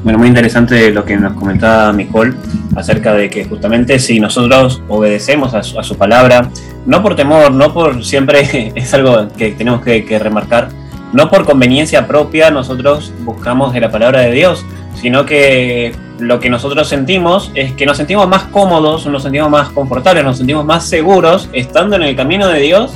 [0.05, 2.35] Bueno, muy interesante lo que nos comentaba Nicole
[2.77, 6.49] acerca de que justamente si nosotros obedecemos a su, palabra,
[6.87, 10.69] no por temor, no por siempre, es algo que tenemos que, remarcar,
[11.13, 14.65] no por conveniencia propia nosotros buscamos de la palabra de Dios,
[14.95, 19.71] sino que lo que nosotros sentimos es que nos sentimos más cómodos, nos sentimos más
[19.71, 22.93] confortables, nos sentimos más seguros estando en el camino de Dios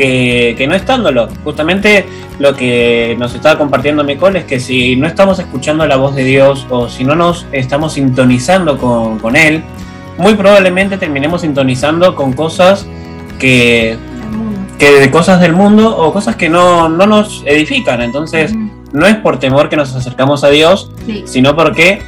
[0.00, 1.28] que, que no estándolo.
[1.44, 2.06] Justamente
[2.38, 6.24] lo que nos estaba compartiendo Mecol es que si no estamos escuchando la voz de
[6.24, 9.62] Dios o si no nos estamos sintonizando con, con Él,
[10.16, 12.86] muy probablemente terminemos sintonizando con cosas
[13.38, 13.98] que,
[14.78, 18.00] que de cosas del mundo o cosas que no, no nos edifican.
[18.00, 18.54] Entonces,
[18.92, 21.24] no es por temor que nos acercamos a Dios, Sí.
[21.26, 22.00] sino porque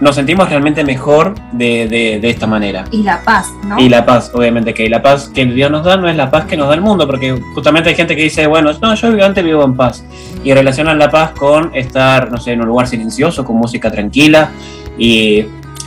[0.00, 2.84] nos sentimos realmente mejor de, de- de esta manera.
[2.90, 3.78] Y la paz, ¿no?
[3.78, 6.44] Y la paz, obviamente, que la paz que Dios nos da no es la paz
[6.44, 9.42] que nos da el mundo, porque justamente hay gente que dice, bueno, no, yo antes
[9.44, 10.04] vivo en paz,
[10.44, 14.50] y relacionan la paz con estar, no sé, en un lugar silencioso, con música tranquila
[14.98, 15.44] y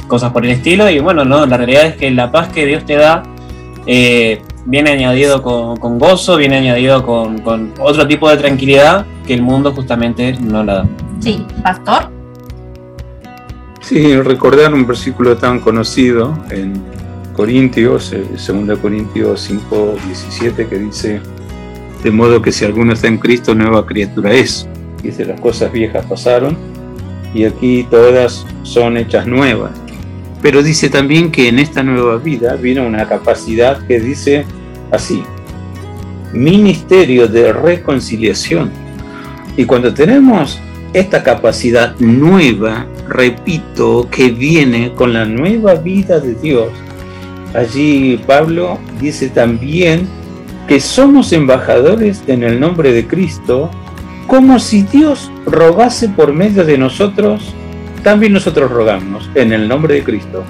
[0.08, 2.84] cosas por el estilo, y bueno, no, la realidad es que la paz que Dios
[2.86, 3.22] te da
[3.86, 9.36] eh, viene añadido con, con gozo, viene añadido con, con otro tipo de tranquilidad que
[9.36, 10.86] el mundo justamente no la da.
[11.20, 12.10] Sí, pastor.
[13.90, 16.74] Sí, recordar un versículo tan conocido en
[17.34, 21.20] Corintios, eh, 2 Corintios 5, 17, que dice,
[22.04, 24.68] de modo que si alguno está en Cristo, nueva criatura es.
[25.02, 26.56] Dice, las cosas viejas pasaron
[27.34, 29.72] y aquí todas son hechas nuevas.
[30.40, 34.46] Pero dice también que en esta nueva vida viene una capacidad que dice
[34.92, 35.24] así,
[36.32, 38.70] ministerio de reconciliación.
[39.58, 40.60] Y cuando tenemos
[40.94, 46.70] esta capacidad nueva, repito, que viene con la nueva vida de Dios,
[47.54, 50.08] allí Pablo dice también
[50.68, 53.72] que somos embajadores en el nombre de Cristo,
[54.28, 57.54] como si Dios rogase por medio de nosotros,
[58.04, 60.44] también nosotros rogamos en el nombre de Cristo.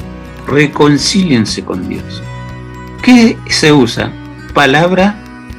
[0.47, 2.21] Reconcíliense con Dios.
[3.01, 4.11] ¿Qué se usa?
[4.53, 5.15] Palabra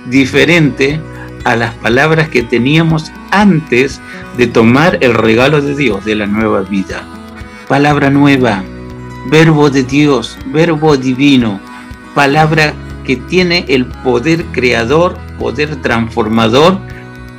[0.06, 1.00] diferente
[1.44, 4.00] a las palabras que teníamos antes
[4.36, 7.02] de tomar el regalo de Dios de la nueva vida.
[7.68, 8.62] Palabra nueva,
[9.30, 11.60] verbo de Dios, verbo divino,
[12.14, 12.74] palabra
[13.04, 16.78] que tiene el poder creador, poder transformador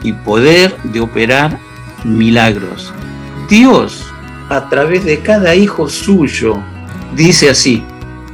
[0.03, 1.57] y poder de operar
[2.03, 2.93] milagros.
[3.49, 4.05] Dios,
[4.49, 6.57] a través de cada hijo suyo,
[7.15, 7.83] dice así,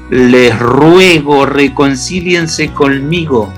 [0.09, 3.53] les ruego, reconcíliense conmigo.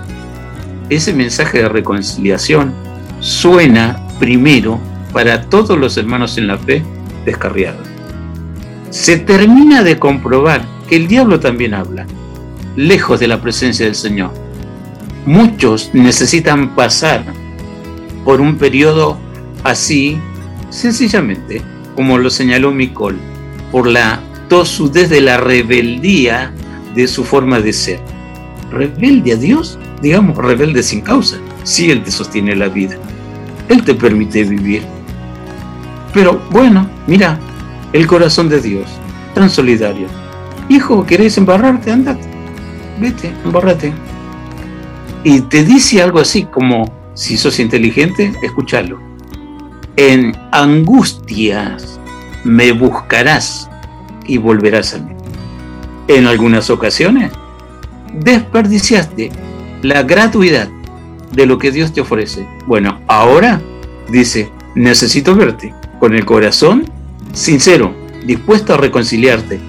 [0.90, 2.74] Ese mensaje de reconciliación
[3.20, 4.80] suena primero
[5.14, 6.84] para todos los hermanos en la fe
[7.26, 7.88] descarriados.
[8.90, 12.06] Se termina de comprobar que el diablo también habla,
[12.76, 14.32] lejos de la presencia del Señor.
[15.26, 17.24] Muchos necesitan pasar
[18.26, 19.18] por un periodo
[19.64, 20.18] así,
[20.70, 21.62] sencillamente,
[21.96, 23.18] como lo señaló Micol,
[23.72, 26.52] por la tosudez de la rebeldía
[26.96, 28.00] de su forma de ser.
[28.72, 32.98] Rebelde a Dios, digamos, rebelde sin causa, si Él te sostiene la vida.
[33.70, 34.84] Él te permite vivir.
[36.14, 37.40] Pero bueno, mira,
[37.94, 38.90] el corazón de Dios,
[39.34, 40.08] tan solidario.
[40.68, 41.92] Hijo, ¿querés embarrarte?
[41.92, 42.28] Andate.
[43.00, 43.94] Vete, embarrate.
[45.24, 49.00] Y te dice algo así como, si sos inteligente, escúchalo.
[49.96, 52.00] En angustias
[52.44, 53.70] me buscarás
[54.26, 55.14] y volverás a mí.
[56.08, 57.32] En algunas ocasiones
[58.14, 59.32] desperdiciaste
[59.82, 60.70] la gratuidad
[61.32, 62.48] de lo que Dios te ofrece.
[62.66, 63.62] Bueno, ahora
[64.10, 66.86] dice, necesito verte con el corazón
[67.34, 67.94] sincero,
[68.26, 69.60] dispuesto a reconciliarte.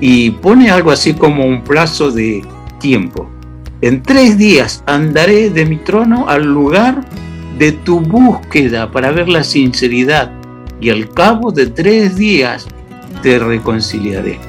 [0.00, 2.42] Y pone algo así como un plazo de
[2.80, 3.30] tiempo.
[3.80, 7.04] En tres días andaré de mi trono al lugar
[7.58, 10.32] de tu búsqueda para ver la sinceridad.
[10.80, 12.66] Y al cabo de tres días
[13.22, 14.40] te reconciliaré.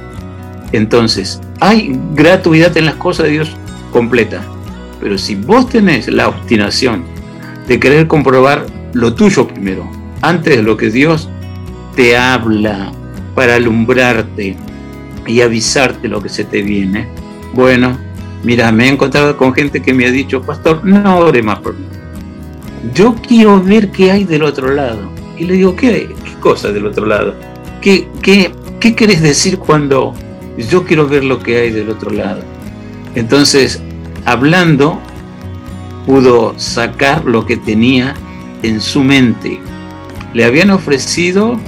[0.72, 3.55] Entonces, hay gratuidad en las cosas de Dios
[3.91, 4.41] completa.
[5.04, 7.04] Pero si vos tenés la obstinación
[7.68, 9.86] de querer comprobar lo tuyo primero,
[10.22, 11.30] antes de lo que Dios
[11.93, 12.89] te habla
[13.36, 14.56] para alumbrarte
[15.28, 17.10] y avisarte lo que se te viene,
[17.54, 17.97] bueno,
[18.43, 21.78] mira, me he encontrado con gente que me ha dicho, pastor, no ore más por
[21.78, 21.86] mí.
[22.93, 25.12] Yo quiero ver qué hay del otro lado.
[25.38, 27.36] Y le digo, ¿qué, qué cosa del otro lado?
[27.82, 30.14] ¿Qué, qué, ¿Qué querés decir cuando
[30.70, 32.41] yo quiero ver lo que hay del otro lado?
[33.16, 33.82] Entonces,
[34.26, 34.99] hablando,
[36.05, 38.13] pudo sacar lo que tenía
[38.61, 39.59] en su mente.
[40.34, 41.59] Le habían ofrecido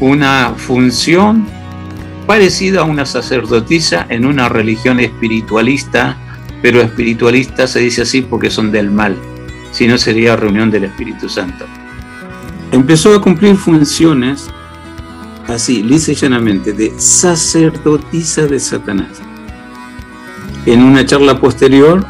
[0.00, 1.46] una función
[2.26, 6.16] parecida a una sacerdotisa en una religión espiritualista,
[6.62, 9.16] pero espiritualista se dice así porque son del mal,
[9.72, 11.66] si no sería reunión del Espíritu Santo.
[12.72, 14.48] Empezó a cumplir funciones
[15.46, 19.20] así, lisa y llanamente, de sacerdotisa de Satanás.
[20.66, 22.04] En una charla posterior,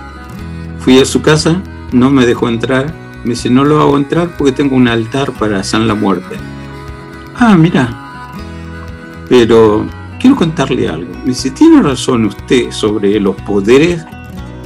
[0.79, 1.61] fui a su casa,
[1.93, 2.93] no me dejó entrar
[3.25, 6.37] Me dice, no lo hago entrar porque tengo un altar para San la Muerte.
[7.37, 8.31] Ah, mira.
[9.29, 9.87] Pero
[10.21, 11.11] quiero contarle algo.
[11.21, 14.05] Me dice, tiene razón usted sobre los poderes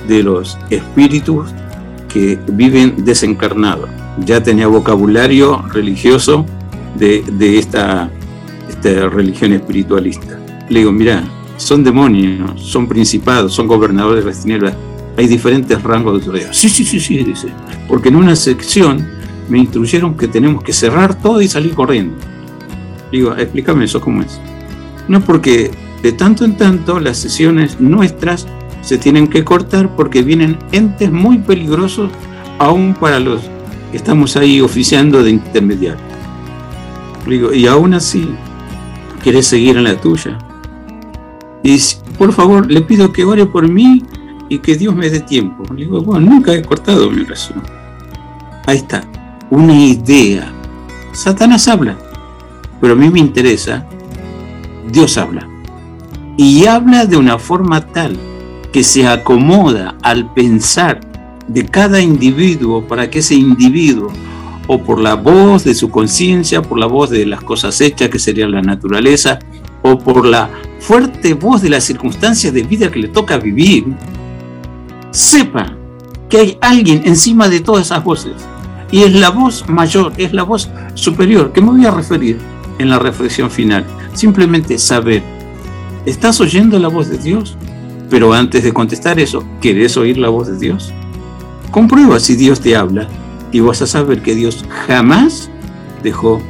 [0.09, 1.51] de los espíritus
[2.09, 3.89] que viven desencarnados.
[4.25, 6.45] Ya tenía vocabulario religioso
[6.97, 8.11] de, de esta,
[8.69, 10.39] esta religión espiritualista.
[10.69, 11.23] Le digo, mira,
[11.59, 14.75] son demonios, son principados, son gobernadores de las tinieblas.
[15.17, 16.53] Hay diferentes rangos de autoridad.
[16.53, 17.49] Sí, sí, sí, sí, dice.
[17.89, 19.07] Porque en una sección
[19.49, 22.17] me instruyeron que tenemos que cerrar todo y salir corriendo.
[23.11, 24.41] Digo, explícame eso, ¿cómo es?
[25.09, 25.71] No, porque
[26.03, 28.47] de tanto en tanto las sesiones nuestras
[28.81, 32.11] se tienen que cortar porque vienen entes muy peligrosos
[32.59, 33.43] aún para los
[33.91, 36.01] que estamos ahí oficiando de intermediario.
[37.27, 38.29] Digo, y aún así,
[39.25, 40.39] ¿querés seguir en la tuya?
[41.63, 41.79] Y
[42.19, 44.05] por favor, le pido que ore por mí
[44.49, 45.65] y que Dios me dé tiempo.
[45.75, 47.63] Le digo, bueno, nunca he cortado mi oración.
[48.67, 49.05] Ahí está,
[49.51, 50.53] una idea.
[51.13, 51.97] Satanás habla,
[52.81, 53.87] pero a mí me interesa,
[54.91, 55.49] Dios habla.
[56.37, 58.17] Y habla de una forma tal
[58.73, 61.01] que se acomoda al pensar
[61.49, 64.13] de cada individuo para que ese individuo,
[64.67, 68.19] o por la voz de su conciencia, por la voz de las cosas hechas, que
[68.19, 69.39] sería la naturaleza,
[69.93, 73.87] o por la fuerte voz de las circunstancias de vida que le toca vivir,
[75.11, 75.75] sepa
[76.29, 78.35] que hay alguien encima de todas esas voces.
[78.91, 82.39] Y es la voz mayor, es la voz superior, que me voy a referir
[82.79, 83.85] en la reflexión final.
[84.15, 85.23] Simplemente saber,
[86.07, 87.57] ¿estás oyendo la voz de Dios?
[88.11, 90.93] Pero antes de contestar eso, ¿querés oír la voz de Dios?
[91.71, 93.07] Comprueba si Dios te habla
[93.53, 95.51] y vas a saber que Dios jamás
[96.03, 96.41] dejó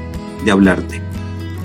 [0.45, 1.03] de hablarte.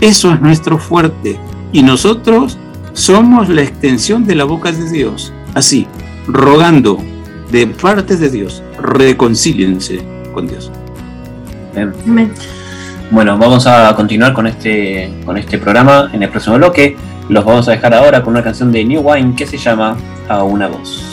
[0.01, 1.39] Eso es nuestro fuerte
[1.73, 2.57] y nosotros
[2.93, 5.33] somos la extensión de la boca de Dios.
[5.55, 5.87] Así,
[6.27, 6.99] rogando
[7.51, 10.01] de parte de Dios, reconcíliense
[10.33, 10.71] con Dios.
[12.05, 12.31] Bien.
[13.11, 16.95] Bueno, vamos a continuar con este, con este programa en el próximo bloque.
[17.29, 19.97] Los vamos a dejar ahora con una canción de New Wine que se llama
[20.29, 21.12] A una voz.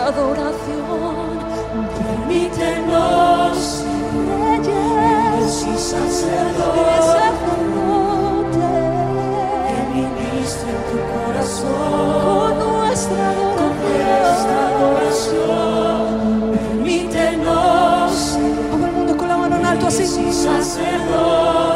[0.10, 1.40] Adoración.
[2.28, 3.84] Permítenos
[4.28, 7.06] reyes y sacerdotes
[9.68, 13.26] que ministren tu corazón con nuestra
[14.70, 16.06] adoración.
[16.54, 18.12] Permítenos
[18.72, 20.06] todo el mundo con la mano en alto así.
[20.06, 21.69] sacerdotes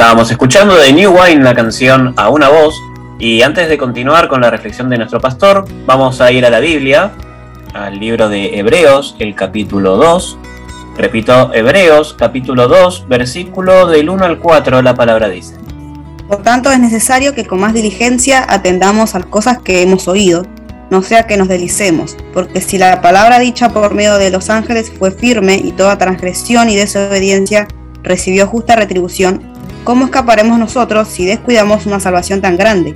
[0.00, 2.74] Estábamos escuchando de New Wine la canción A una voz
[3.18, 6.58] y antes de continuar con la reflexión de nuestro pastor, vamos a ir a la
[6.58, 7.12] Biblia,
[7.74, 10.38] al libro de Hebreos, el capítulo 2.
[10.96, 15.56] Repito, Hebreos, capítulo 2, versículo del 1 al 4, la palabra dice.
[16.26, 20.46] Por tanto, es necesario que con más diligencia atendamos a las cosas que hemos oído,
[20.88, 24.90] no sea que nos delicemos, porque si la palabra dicha por medio de los ángeles
[24.98, 27.68] fue firme y toda transgresión y desobediencia
[28.02, 29.49] recibió justa retribución,
[29.84, 32.94] ¿cómo escaparemos nosotros si descuidamos una salvación tan grande,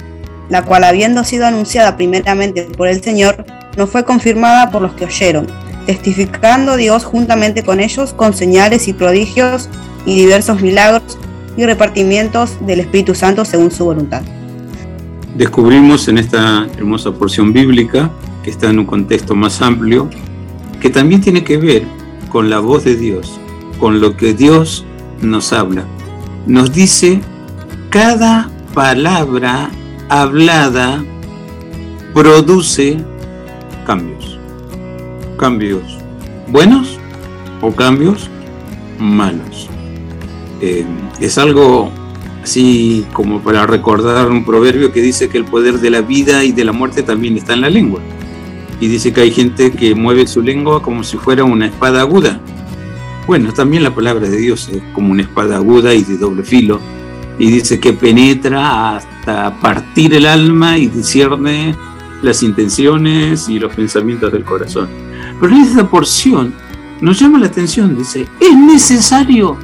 [0.49, 3.45] la cual habiendo sido anunciada primeramente por el Señor,
[3.77, 5.47] no fue confirmada por los que oyeron,
[5.87, 9.69] testificando Dios juntamente con ellos con señales y prodigios
[10.07, 11.19] y diversos milagros
[11.57, 14.23] y repartimientos del Espíritu Santo según su voluntad?
[15.37, 18.11] Descubrimos en esta hermosa porción bíblica,
[18.43, 20.09] que está en un contexto más amplio,
[20.81, 21.85] que también tiene que ver
[22.29, 23.41] con la voz de Dios,
[23.81, 24.85] con lo que Dios
[25.21, 25.85] nos habla.
[26.47, 27.21] Nos dice
[27.91, 29.71] cada palabra
[30.09, 31.03] hablada
[32.13, 32.99] produce
[33.87, 34.39] cambios.
[35.39, 36.05] Cambios
[36.49, 36.99] buenos
[37.61, 38.29] o cambios
[38.99, 39.69] malos.
[40.61, 40.85] Eh,
[41.21, 41.91] es algo
[42.43, 46.53] así como para recordar un proverbio que dice que el poder de la vida y
[46.53, 48.01] de la muerte también está en la lengua.
[48.81, 52.41] Y dice que hay gente que mueve su lengua como si fuera una espada aguda.
[53.27, 56.81] Bueno, también la palabra de Dios es como una espada aguda y de doble filo.
[57.39, 61.75] Y dice que penetra hasta partir el alma y discierne
[62.23, 64.89] las intenciones y los pensamientos del corazón.
[65.41, 66.53] Pero en esta porción
[67.01, 69.57] nos llama la atención, dice, es necesario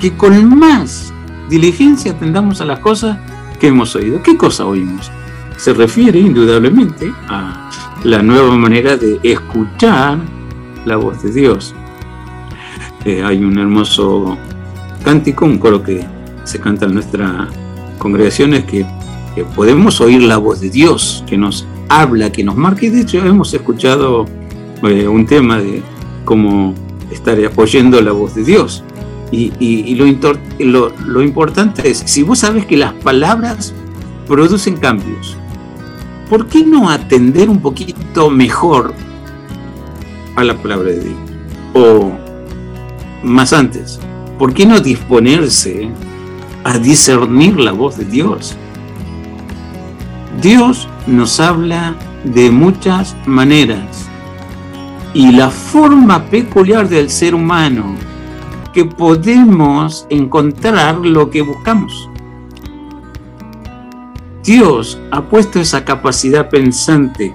[0.00, 1.12] que con más
[1.48, 3.18] diligencia atendamos a las cosas
[3.58, 4.22] que hemos oído.
[4.22, 5.10] ¿Qué cosa oímos?
[5.56, 7.70] Se refiere indudablemente a
[8.04, 10.18] la nueva manera de escuchar
[10.84, 11.74] la voz de Dios.
[13.04, 14.36] Eh, hay un hermoso
[15.04, 16.04] cántico, un coro que
[16.44, 17.48] se canta en nuestra
[17.98, 18.86] congregación, es que,
[19.34, 23.00] que podemos oír la voz de Dios, que nos habla, que nos marca, y de
[23.02, 24.26] hecho hemos escuchado
[24.84, 25.82] eh, un tema de
[26.24, 26.74] cómo
[27.10, 28.82] estar oyendo la voz de Dios.
[29.30, 29.94] Y,
[30.58, 33.72] lo- lo importante es, si vos sabes que las palabras
[34.28, 35.36] producen cambios,
[36.28, 38.92] ¿por qué no atender un poquito mejor
[40.36, 41.16] a la palabra de Dios?
[41.74, 42.12] O
[43.22, 44.00] más antes,
[44.38, 45.88] ¿por qué no disponerse
[46.64, 48.56] a discernir la voz de Dios?
[50.40, 51.94] Dios nos habla
[52.24, 54.08] de muchas maneras
[55.14, 57.94] y la forma peculiar del ser humano
[58.72, 62.08] que podemos encontrar lo que buscamos.
[64.42, 67.34] Dios ha puesto esa capacidad pensante,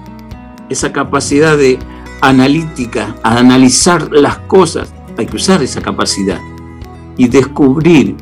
[0.68, 1.78] esa capacidad de
[2.20, 4.92] analítica, a analizar las cosas.
[5.18, 6.40] Hay que usar esa capacidad
[7.18, 8.16] y descubrir,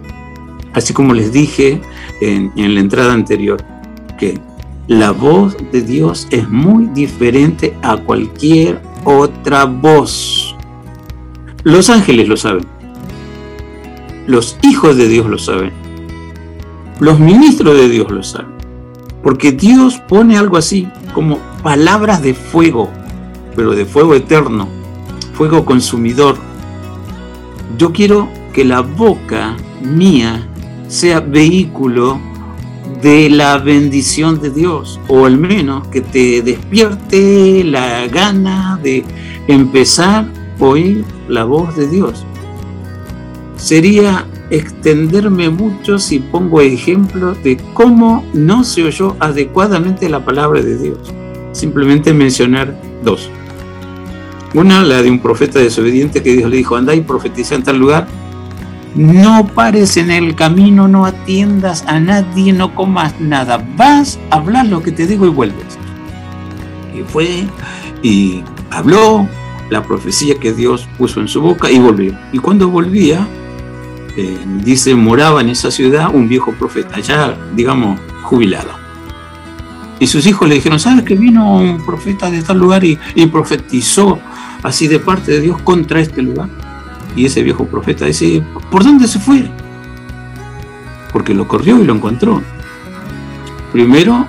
[0.73, 1.81] así como les dije
[2.21, 3.63] en, la entrada anterior,
[4.19, 4.41] que
[4.89, 10.57] la voz de Dios es muy diferente a cualquier otra voz.
[11.63, 12.65] Los ángeles lo saben.
[14.27, 15.71] Los hijos de Dios lo saben.
[16.99, 18.57] Los ministros de Dios lo saben.
[19.23, 22.91] Porque Dios pone algo así como palabras de fuego
[23.57, 24.69] pero de fuego eterno,
[25.33, 26.37] fuego consumidor.
[27.79, 30.49] Yo quiero que la boca mía
[30.89, 32.19] sea vehículo
[33.03, 39.05] de la bendición de Dios, o al menos que te despierte la gana de
[39.47, 40.27] empezar
[40.59, 42.25] a oír la voz de Dios.
[43.57, 50.79] Sería extenderme mucho si pongo ejemplos de cómo no se oyó adecuadamente la palabra de
[50.79, 51.13] Dios.
[51.53, 53.31] Simplemente mencionar dos.
[54.55, 57.79] Una, la de un profeta desobediente que Dios le dijo, anda y profetiza en tal
[57.79, 58.07] lugar.
[58.97, 63.63] No pares en el camino, no atiendas a nadie, no comas nada.
[63.77, 65.79] Vas a hablar lo que te digo y vuelves.
[66.95, 67.45] Y fue
[68.03, 69.29] y habló
[69.69, 72.17] la profecía que Dios puso en su boca y volvió.
[72.33, 73.27] Y cuando volvía,
[74.17, 78.71] eh, dice, moraba en esa ciudad un viejo profeta, ya digamos jubilado.
[79.99, 82.97] Y sus hijos le dijeron, ¿sabes que vino un profeta de tal lugar y
[83.31, 84.19] profetizó
[84.67, 86.49] así de parte de Dios contra este lugar?
[87.15, 89.49] Y ese viejo profeta dice, ¿por dónde se fue?
[91.13, 92.43] Porque lo corrió y lo encontró.
[93.73, 94.27] Primero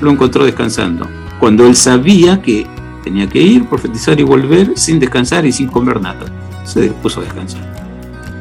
[0.00, 1.08] lo encontró descansando,
[1.40, 2.66] cuando él sabía que
[3.02, 6.26] tenía que ir, profetizar y volver sin descansar y sin comer nada.
[6.64, 7.62] Se puso a descansar.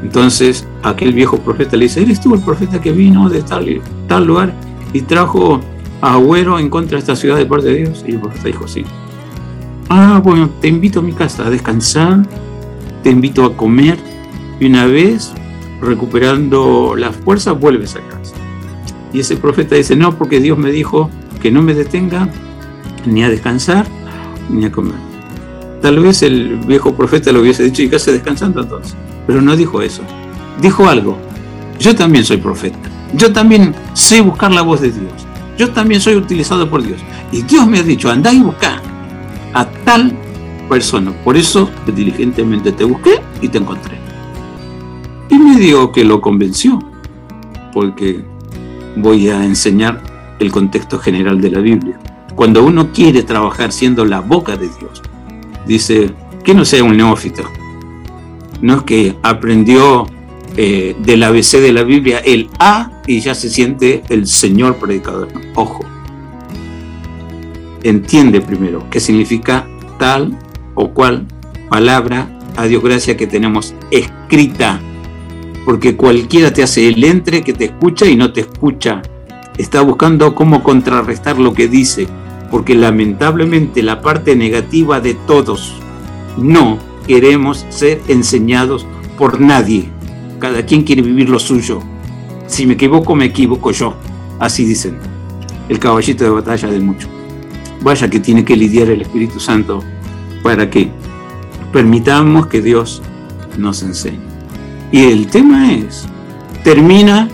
[0.04, 4.54] Entonces aquel viejo profeta le dice, ¿eres tú el profeta que vino de tal, lugar
[4.94, 5.60] y trajo
[6.02, 8.04] a Agüero en contra de esta ciudad de parte de Dios?
[8.08, 8.86] Y el profeta dijo, sí.
[9.96, 12.24] Ah, bueno, te invito a mi casa a descansar,
[13.04, 14.00] te invito a comer
[14.60, 15.32] y una vez
[15.82, 18.34] recuperando las fuerzas vuelves a casa.
[19.14, 21.12] Y ese profeta dice, no, porque Dios me dijo
[21.44, 22.28] que no me detenga
[23.06, 23.86] ni a descansar
[24.50, 24.96] ni a comer.
[25.84, 28.96] Tal vez el viejo profeta lo hubiese dicho y casa descansando entonces
[29.28, 30.02] pero no dijo eso.
[30.60, 31.20] Dijo algo.
[31.78, 32.80] Yo también soy profeta.
[33.14, 35.14] Yo también sé buscar la voz de Dios.
[35.56, 37.00] Yo también soy utilizado por Dios.
[37.32, 38.83] Y Dios me ha dicho, andá y busca a
[39.86, 40.14] tal
[40.70, 41.12] persona.
[41.24, 43.98] Por eso diligentemente te busqué y te encontré.
[45.30, 46.80] Y me dijo que lo convenció,
[47.74, 48.24] porque
[48.96, 50.02] voy a enseñar
[50.40, 52.00] el contexto general de la Biblia.
[52.36, 55.02] Cuando uno quiere trabajar siendo la boca de Dios,
[55.66, 56.12] dice
[56.44, 57.44] que no sea un neófito,
[58.62, 60.08] no es que aprendió
[60.56, 65.30] eh, del ABC de la Biblia el A y ya se siente el señor predicador.
[65.56, 65.84] Ojo,
[67.84, 69.68] entiende primero qué significa
[69.98, 70.38] tal
[70.76, 71.26] o cual
[71.70, 74.80] palabra a Dios gracia que tenemos escrita,
[75.66, 79.02] porque cualquiera te hace el entre que te escucha y no te escucha.
[79.58, 82.08] Está buscando cómo contrarrestar lo que dice,
[82.52, 85.76] porque lamentablemente la parte negativa de todos
[86.38, 86.78] no
[87.08, 88.86] queremos ser enseñados
[89.18, 89.90] por nadie.
[90.40, 91.82] Cada quien quiere vivir lo suyo.
[92.48, 93.96] Si me equivoco, me equivoco yo.
[94.40, 94.98] Así dicen.
[95.70, 97.08] El caballito de batalla de mucho.
[97.84, 99.84] Vaya que tiene que lidiar el Espíritu Santo
[100.42, 100.90] para que
[101.72, 103.02] permitamos que Dios
[103.58, 104.20] nos enseñe.
[104.92, 106.06] Y el tema es,
[106.64, 107.28] termina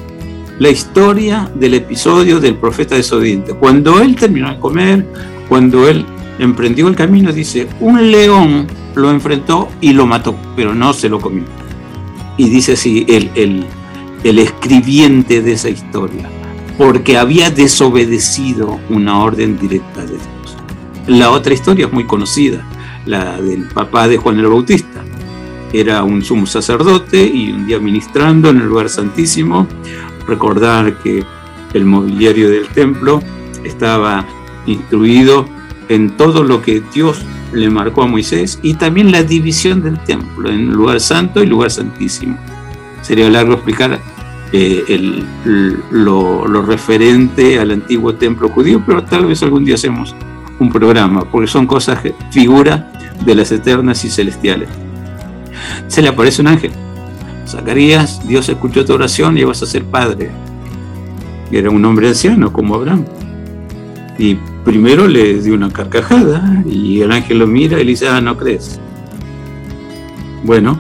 [0.60, 3.54] la historia del episodio del profeta desobediente.
[3.54, 5.06] Cuando él terminó de comer,
[5.48, 6.06] cuando él
[6.40, 11.20] emprendió el camino, dice, un león lo enfrentó y lo mató, pero no se lo
[11.20, 11.44] comió.
[12.38, 13.66] Y dice así el, el,
[14.24, 16.30] el escribiente de esa historia,
[16.78, 20.39] porque había desobedecido una orden directa de Dios.
[21.10, 22.64] La otra historia es muy conocida,
[23.08, 25.04] la del papá de Juan el Bautista.
[25.74, 29.68] Era un sumo sacerdote y un día ministrando en el lugar santísimo,
[30.28, 31.26] recordar que
[31.74, 33.24] el mobiliario del templo
[33.64, 34.24] estaba
[34.68, 35.48] instruido
[35.88, 40.52] en todo lo que Dios le marcó a Moisés y también la división del templo
[40.52, 42.38] en lugar santo y lugar santísimo.
[43.02, 44.00] Sería largo explicar
[44.54, 45.24] eh,
[45.90, 50.16] lo, lo, referente al antiguo templo judío, pero tal vez algún día hacemos
[50.60, 52.00] un programa, porque son cosas,
[52.32, 52.92] figura
[53.26, 54.70] de las eternas y celestiales.
[55.88, 56.72] Se le aparece un ángel.
[57.48, 60.30] Zacarías, Dios escuchó tu oración y vas a ser padre.
[61.52, 63.06] Era un hombre anciano como Abraham.
[64.18, 64.36] Y
[64.66, 68.38] primero le dio una carcajada y el ángel lo mira y le dice, ah, no
[68.38, 68.80] crees.
[70.44, 70.80] Bueno,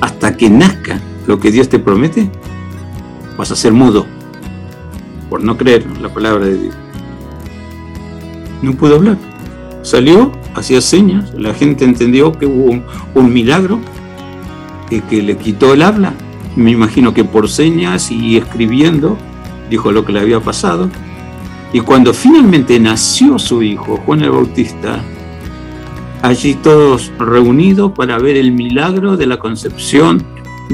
[0.00, 2.30] hasta que nazca lo que Dios te promete,
[3.36, 4.06] vas a ser mudo
[5.28, 6.83] por no creer la palabra de Dios.
[8.64, 9.18] No pudo hablar.
[9.82, 12.82] Salió, hacía señas, la gente entendió que hubo
[13.14, 13.78] un, milagro
[14.90, 16.14] y que le quitó el habla.
[16.56, 19.18] Me imagino que por señas y escribiendo
[19.68, 20.88] dijo lo que le había pasado
[21.74, 25.02] y cuando finalmente nació su hijo, Juan el Bautista,
[26.22, 30.24] allí todos reunidos para ver el milagro de la concepción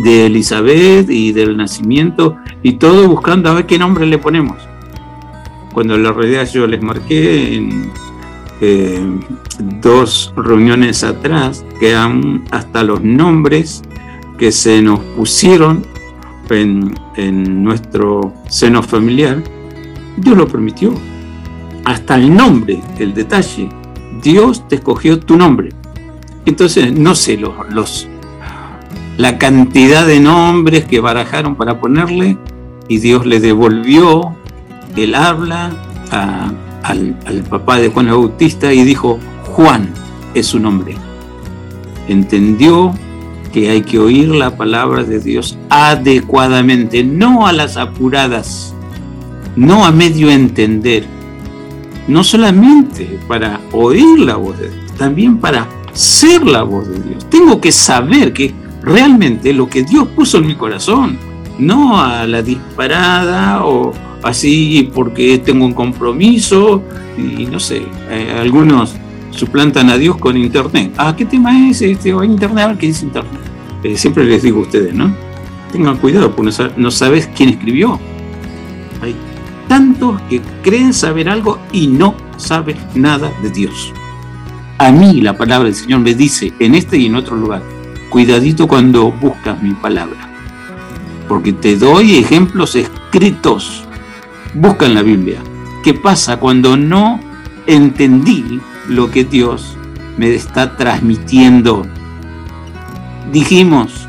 [0.05, 4.59] de Elizabeth y del nacimiento, y todos buscando a ver qué nombre le ponemos.
[5.73, 7.91] Cuando la realidad yo les marqué en,
[8.61, 9.01] eh,
[9.81, 13.83] dos reuniones atrás que han hasta los nombres
[14.39, 15.85] que se nos pusieron
[16.51, 19.43] en, en nuestro seno familiar,
[20.17, 20.93] Dios lo permitió.
[21.85, 23.69] Hasta el nombre, el detalle.
[24.23, 25.71] Dios te escogió tu nombre.
[26.47, 28.09] Entonces, no sé, los, los,
[29.17, 32.37] la cantidad de nombres que barajaron para ponerle
[32.89, 34.35] y Dios le devolvió
[34.97, 35.71] el habla
[36.11, 39.91] al, al papá de Juan el Bautista y dijo, Juan
[40.35, 40.97] es su nombre.
[42.09, 42.93] Entendió
[43.53, 48.75] que hay que oír la palabra de Dios adecuadamente, no a las apuradas,
[49.57, 51.05] no a medio entender,
[52.07, 57.29] no solamente para oír la voz de Dios, también para ser la voz de Dios.
[57.29, 61.19] Tengo que saber que realmente lo que Dios puso en mi corazón,
[61.59, 63.93] no a la disparada o
[64.23, 66.83] así porque tengo un compromiso
[67.17, 68.95] y no sé, eh, algunos
[69.31, 70.93] suplantan a Dios con internet.
[70.97, 72.11] Ah, ¿qué tema es este?
[72.11, 73.41] Internet, a ver qué dice internet.
[73.83, 75.15] Eh, siempre les digo a ustedes, ¿no?
[75.73, 77.99] Tengan cuidado, porque no sabes quién escribió.
[79.01, 79.15] Hay
[79.69, 83.93] tantos que creen saber algo y no saben nada de Dios.
[84.79, 87.63] A mí la palabra del Señor me dice en este y en otro lugar,
[88.09, 90.19] cuidadito cuando buscas mi palabra,
[91.29, 93.85] porque te doy ejemplos escritos.
[94.55, 95.41] Busca en la Biblia.
[95.85, 97.21] ¿Qué pasa cuando no
[97.67, 99.77] entendí lo que Dios
[100.17, 101.87] me está transmitiendo?
[103.33, 104.09] Dijimos,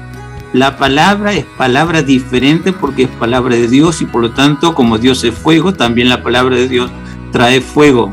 [0.54, 4.98] la palabra es palabra diferente porque es palabra de Dios y por lo tanto, como
[4.98, 6.90] Dios es fuego, también la palabra de Dios
[7.32, 8.12] trae fuego.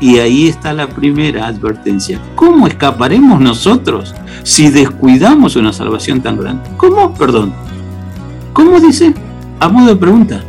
[0.00, 2.20] Y ahí está la primera advertencia.
[2.34, 6.68] ¿Cómo escaparemos nosotros si descuidamos una salvación tan grande?
[6.76, 7.14] ¿Cómo?
[7.14, 7.52] Perdón.
[8.52, 9.14] ¿Cómo dice?
[9.60, 10.42] A modo de pregunta.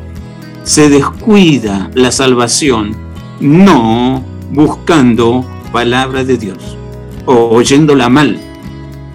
[0.63, 2.95] Se descuida la salvación
[3.39, 6.77] no buscando palabra de Dios
[7.25, 8.39] o oyéndola mal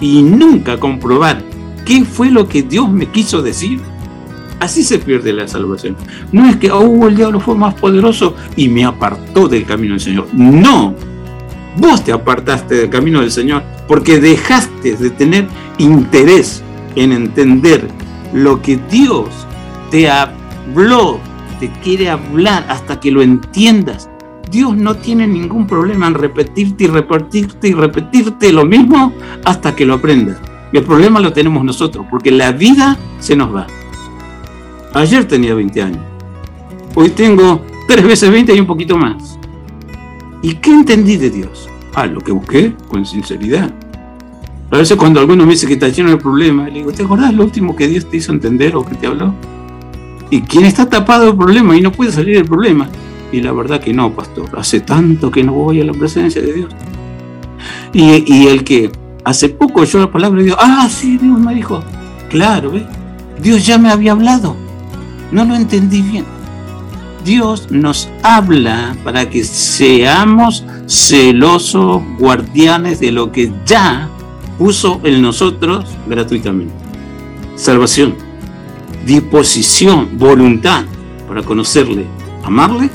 [0.00, 1.42] y nunca comprobar
[1.84, 3.80] qué fue lo que Dios me quiso decir.
[4.58, 5.96] Así se pierde la salvación.
[6.32, 10.00] No es que, oh, el diablo fue más poderoso y me apartó del camino del
[10.00, 10.26] Señor.
[10.32, 10.94] No,
[11.76, 15.46] vos te apartaste del camino del Señor porque dejaste de tener
[15.78, 16.62] interés
[16.96, 17.86] en entender
[18.32, 19.28] lo que Dios
[19.90, 21.20] te habló,
[21.58, 24.08] te quiere hablar hasta que lo entiendas.
[24.50, 29.12] Dios no tiene ningún problema en repetirte y repetirte y repetirte lo mismo
[29.44, 30.38] hasta que lo aprendas.
[30.72, 33.66] El problema lo tenemos nosotros, porque la vida se nos va.
[34.94, 36.02] Ayer tenía 20 años.
[36.94, 39.38] Hoy tengo tres veces 20 y un poquito más.
[40.42, 41.68] ¿Y qué entendí de Dios?
[41.94, 43.72] Ah, lo que busqué con sinceridad.
[44.70, 47.32] A veces cuando alguno me dice que está lleno de problemas, le digo, ¿te acordás
[47.32, 49.34] lo último que Dios te hizo entender o que te habló?
[50.30, 52.88] Y quien está tapado del problema y no puede salir del problema.
[53.32, 54.48] Y la verdad que no, pastor.
[54.56, 56.72] Hace tanto que no voy a la presencia de Dios.
[57.92, 58.90] Y, y el que
[59.24, 61.82] hace poco oyó la palabra de Dios, ah, sí, Dios me dijo.
[62.28, 62.84] Claro, ¿ves?
[63.40, 64.56] Dios ya me había hablado.
[65.30, 66.24] No lo entendí bien.
[67.24, 74.08] Dios nos habla para que seamos celosos guardianes de lo que ya
[74.58, 76.72] puso en nosotros gratuitamente.
[77.56, 78.14] Salvación,
[79.06, 80.84] disposición, voluntad
[81.28, 82.06] para conocerle,
[82.44, 82.90] amarle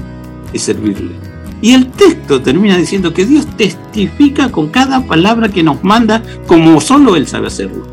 [0.54, 1.14] y servirle.
[1.62, 6.82] Y el texto termina diciendo que Dios testifica con cada palabra que nos manda como
[6.82, 7.88] solo Él sabe hacerlo.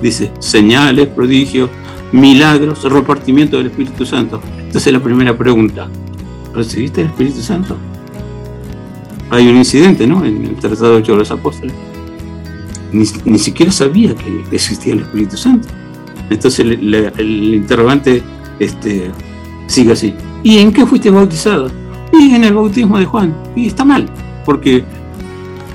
[0.00, 1.68] Dice, señales, prodigios,
[2.12, 4.40] milagros, repartimiento del Espíritu Santo.
[4.58, 5.88] Entonces la primera pregunta,
[6.54, 7.76] ¿recibiste el Espíritu Santo?
[9.28, 10.24] Hay un incidente, ¿no?
[10.24, 11.74] En el Tratado de los Apóstoles.
[12.92, 15.68] Ni, ni siquiera sabía que existía el Espíritu Santo.
[16.30, 18.22] Entonces el interrogante
[18.60, 19.10] este,
[19.66, 20.14] sigue así.
[20.42, 21.70] ¿Y en qué fuiste bautizado?
[22.12, 23.34] Y en el bautismo de Juan.
[23.56, 24.06] Y está mal,
[24.44, 24.84] porque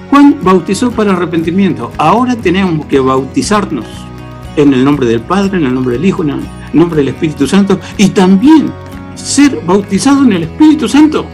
[0.09, 1.91] Juan bautizó para arrepentimiento.
[1.97, 3.85] Ahora tenemos que bautizarnos
[4.55, 6.39] en el nombre del Padre, en el nombre del Hijo, en el
[6.73, 8.71] nombre del Espíritu Santo y también
[9.15, 11.25] ser bautizado en el Espíritu Santo.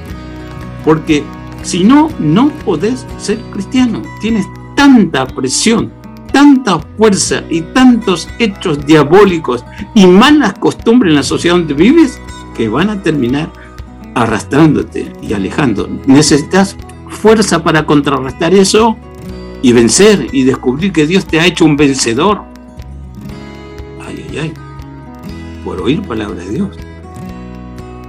[0.84, 1.24] Porque
[1.62, 4.02] si no, no podés ser cristiano.
[4.20, 4.46] Tienes
[4.76, 5.92] tanta presión,
[6.32, 9.64] tanta fuerza y tantos hechos diabólicos
[9.94, 12.20] y malas costumbres en la sociedad donde vives
[12.56, 13.52] que van a terminar
[14.16, 15.88] arrastrándote y alejando.
[16.06, 16.76] Necesitas
[17.10, 18.98] fuerza para contrarrestar eso
[19.62, 22.42] y vencer y descubrir que Dios te ha hecho un vencedor.
[24.06, 24.54] Ay, ay, ay.
[25.64, 26.78] Por oír palabra de Dios.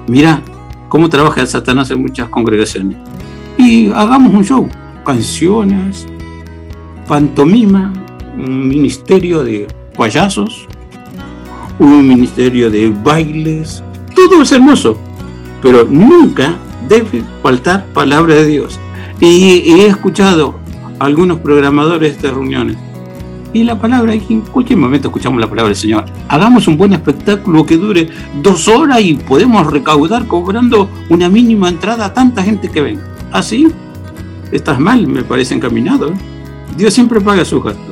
[0.08, 0.42] Mira
[0.88, 2.96] cómo trabaja Satanás en muchas congregaciones.
[3.58, 4.68] Y hagamos un show.
[5.04, 6.06] Canciones,
[7.06, 7.92] pantomima,
[8.36, 9.66] un ministerio de
[9.96, 10.66] payasos,
[11.78, 13.82] un ministerio de bailes.
[14.14, 14.96] Todo es hermoso,
[15.60, 16.56] pero nunca
[16.88, 18.78] debe faltar palabra de Dios.
[19.20, 20.56] Y, he escuchado
[20.98, 22.76] a algunos programadores de reuniones.
[23.54, 26.06] Y la palabra, en cualquier momento escuchamos la palabra del Señor.
[26.28, 28.08] Hagamos un buen espectáculo que dure
[28.42, 33.02] dos horas y podemos recaudar cobrando una mínima entrada a tanta gente que venga.
[33.30, 33.68] ¿Así?
[34.50, 36.08] Estás mal, me parece encaminado.
[36.08, 36.14] ¿eh?
[36.76, 37.91] Dios siempre paga sus gastos.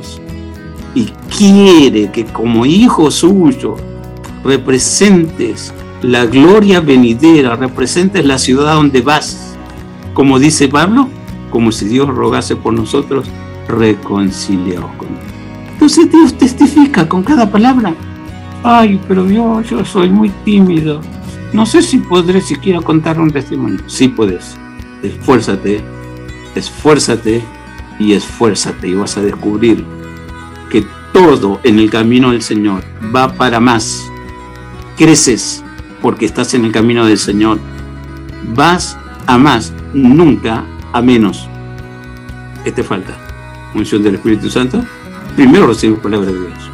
[0.93, 3.77] Y quiere que como hijo suyo
[4.43, 9.55] representes la gloria venidera, representes la ciudad donde vas.
[10.13, 11.07] Como dice Pablo,
[11.49, 13.27] como si Dios rogase por nosotros,
[13.67, 15.31] reconciliados con Él.
[15.73, 17.93] Entonces Dios testifica con cada palabra.
[18.63, 21.01] Ay, pero Dios, yo soy muy tímido.
[21.53, 23.79] No sé si podré siquiera contar un testimonio.
[23.87, 24.55] Sí puedes.
[25.03, 25.81] Esfuérzate,
[26.55, 27.41] esfuérzate
[27.99, 29.83] y esfuérzate y vas a descubrir
[31.13, 32.83] todo en el camino del Señor
[33.13, 34.03] va para más.
[34.97, 35.63] Creces
[36.01, 37.59] porque estás en el camino del Señor.
[38.55, 38.97] Vas
[39.27, 41.47] a más, nunca a menos.
[42.63, 43.17] ¿Qué te falta?
[43.73, 44.83] ¿Unción del Espíritu Santo?
[45.35, 46.71] Primero recibes palabra de Dios.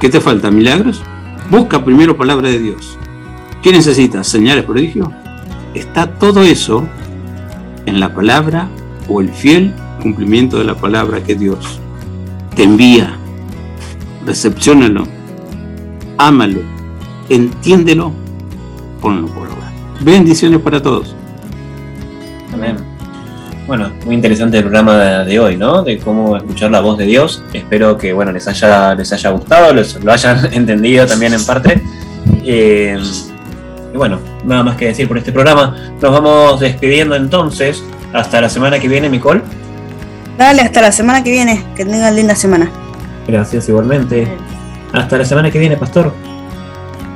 [0.00, 0.50] ¿Qué te falta?
[0.50, 1.02] ¿Milagros?
[1.50, 2.98] Busca primero palabra de Dios.
[3.62, 4.26] ¿Qué necesitas?
[4.26, 5.12] ¿Señales, prodigio?
[5.74, 6.86] Está todo eso
[7.86, 8.68] en la palabra
[9.08, 11.80] o el fiel cumplimiento de la palabra que Dios
[12.54, 13.18] te envía.
[14.26, 15.06] Recepciónalo,
[16.18, 16.60] ámalo,
[17.28, 18.12] entiéndelo,
[19.00, 19.72] ponlo por obra.
[20.00, 21.14] Bendiciones para todos.
[22.52, 22.76] Amén.
[23.66, 25.82] Bueno, muy interesante el programa de, de hoy, ¿no?
[25.82, 27.42] De cómo escuchar la voz de Dios.
[27.52, 31.82] Espero que, bueno, les haya, les haya gustado, les, lo hayan entendido también en parte.
[32.44, 32.98] Eh,
[33.92, 35.76] y bueno, nada más que decir por este programa.
[36.00, 37.82] Nos vamos despidiendo entonces.
[38.12, 39.40] Hasta la semana que viene, Nicole.
[40.36, 41.64] Dale, hasta la semana que viene.
[41.74, 42.70] Que tengan linda semana.
[43.26, 44.28] Gracias igualmente.
[44.92, 46.12] Hasta la semana que viene, Pastor.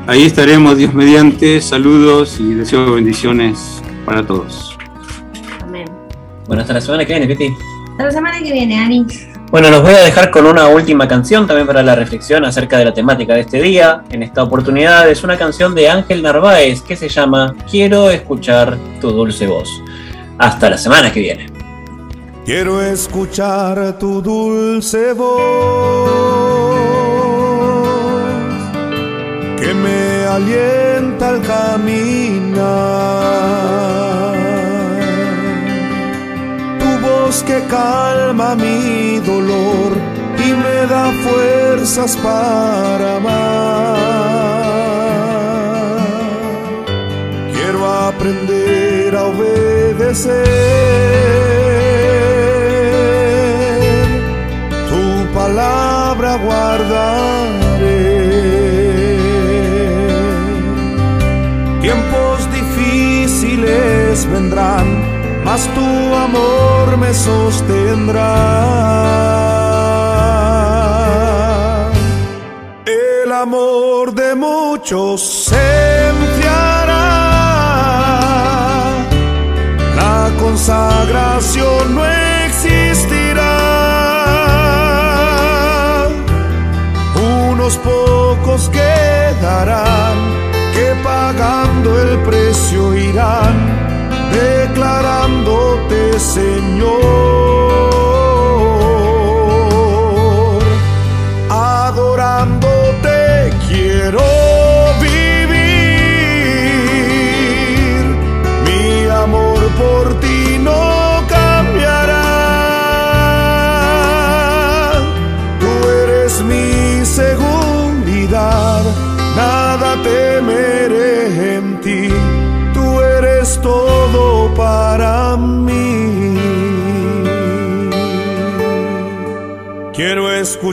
[0.07, 1.61] Ahí estaremos, Dios mediante.
[1.61, 4.77] Saludos y deseo bendiciones para todos.
[5.63, 5.87] Amén.
[6.47, 7.55] Bueno, hasta la semana que viene, Pipi.
[7.93, 9.07] Hasta la semana que viene, Ani.
[9.51, 12.85] Bueno, los voy a dejar con una última canción también para la reflexión acerca de
[12.85, 14.03] la temática de este día.
[14.11, 19.11] En esta oportunidad es una canción de Ángel Narváez que se llama Quiero escuchar tu
[19.11, 19.71] dulce voz.
[20.39, 21.58] Hasta la semana que viene.
[22.49, 25.29] Quiero escuchar tu dulce voz
[29.61, 32.57] que me alienta al caminar.
[36.81, 39.93] Tu voz que calma mi dolor
[40.39, 43.99] y me da fuerzas para amar.
[47.53, 50.88] Quiero aprender a obedecer.
[56.39, 58.19] Palabra guardaré.
[61.81, 64.87] Tiempos difíciles vendrán,
[65.45, 68.25] mas tu amor me sostendrá.
[72.87, 77.05] El amor de muchos se enfriará.
[79.97, 82.18] La consagración no.
[87.69, 90.17] Unos pocos quedarán
[90.73, 93.57] que pagando el precio irán
[94.33, 97.58] declarándote Señor.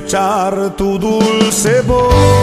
[0.05, 2.34] Escuchar tu dulce voz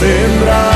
[0.00, 0.67] tendrás.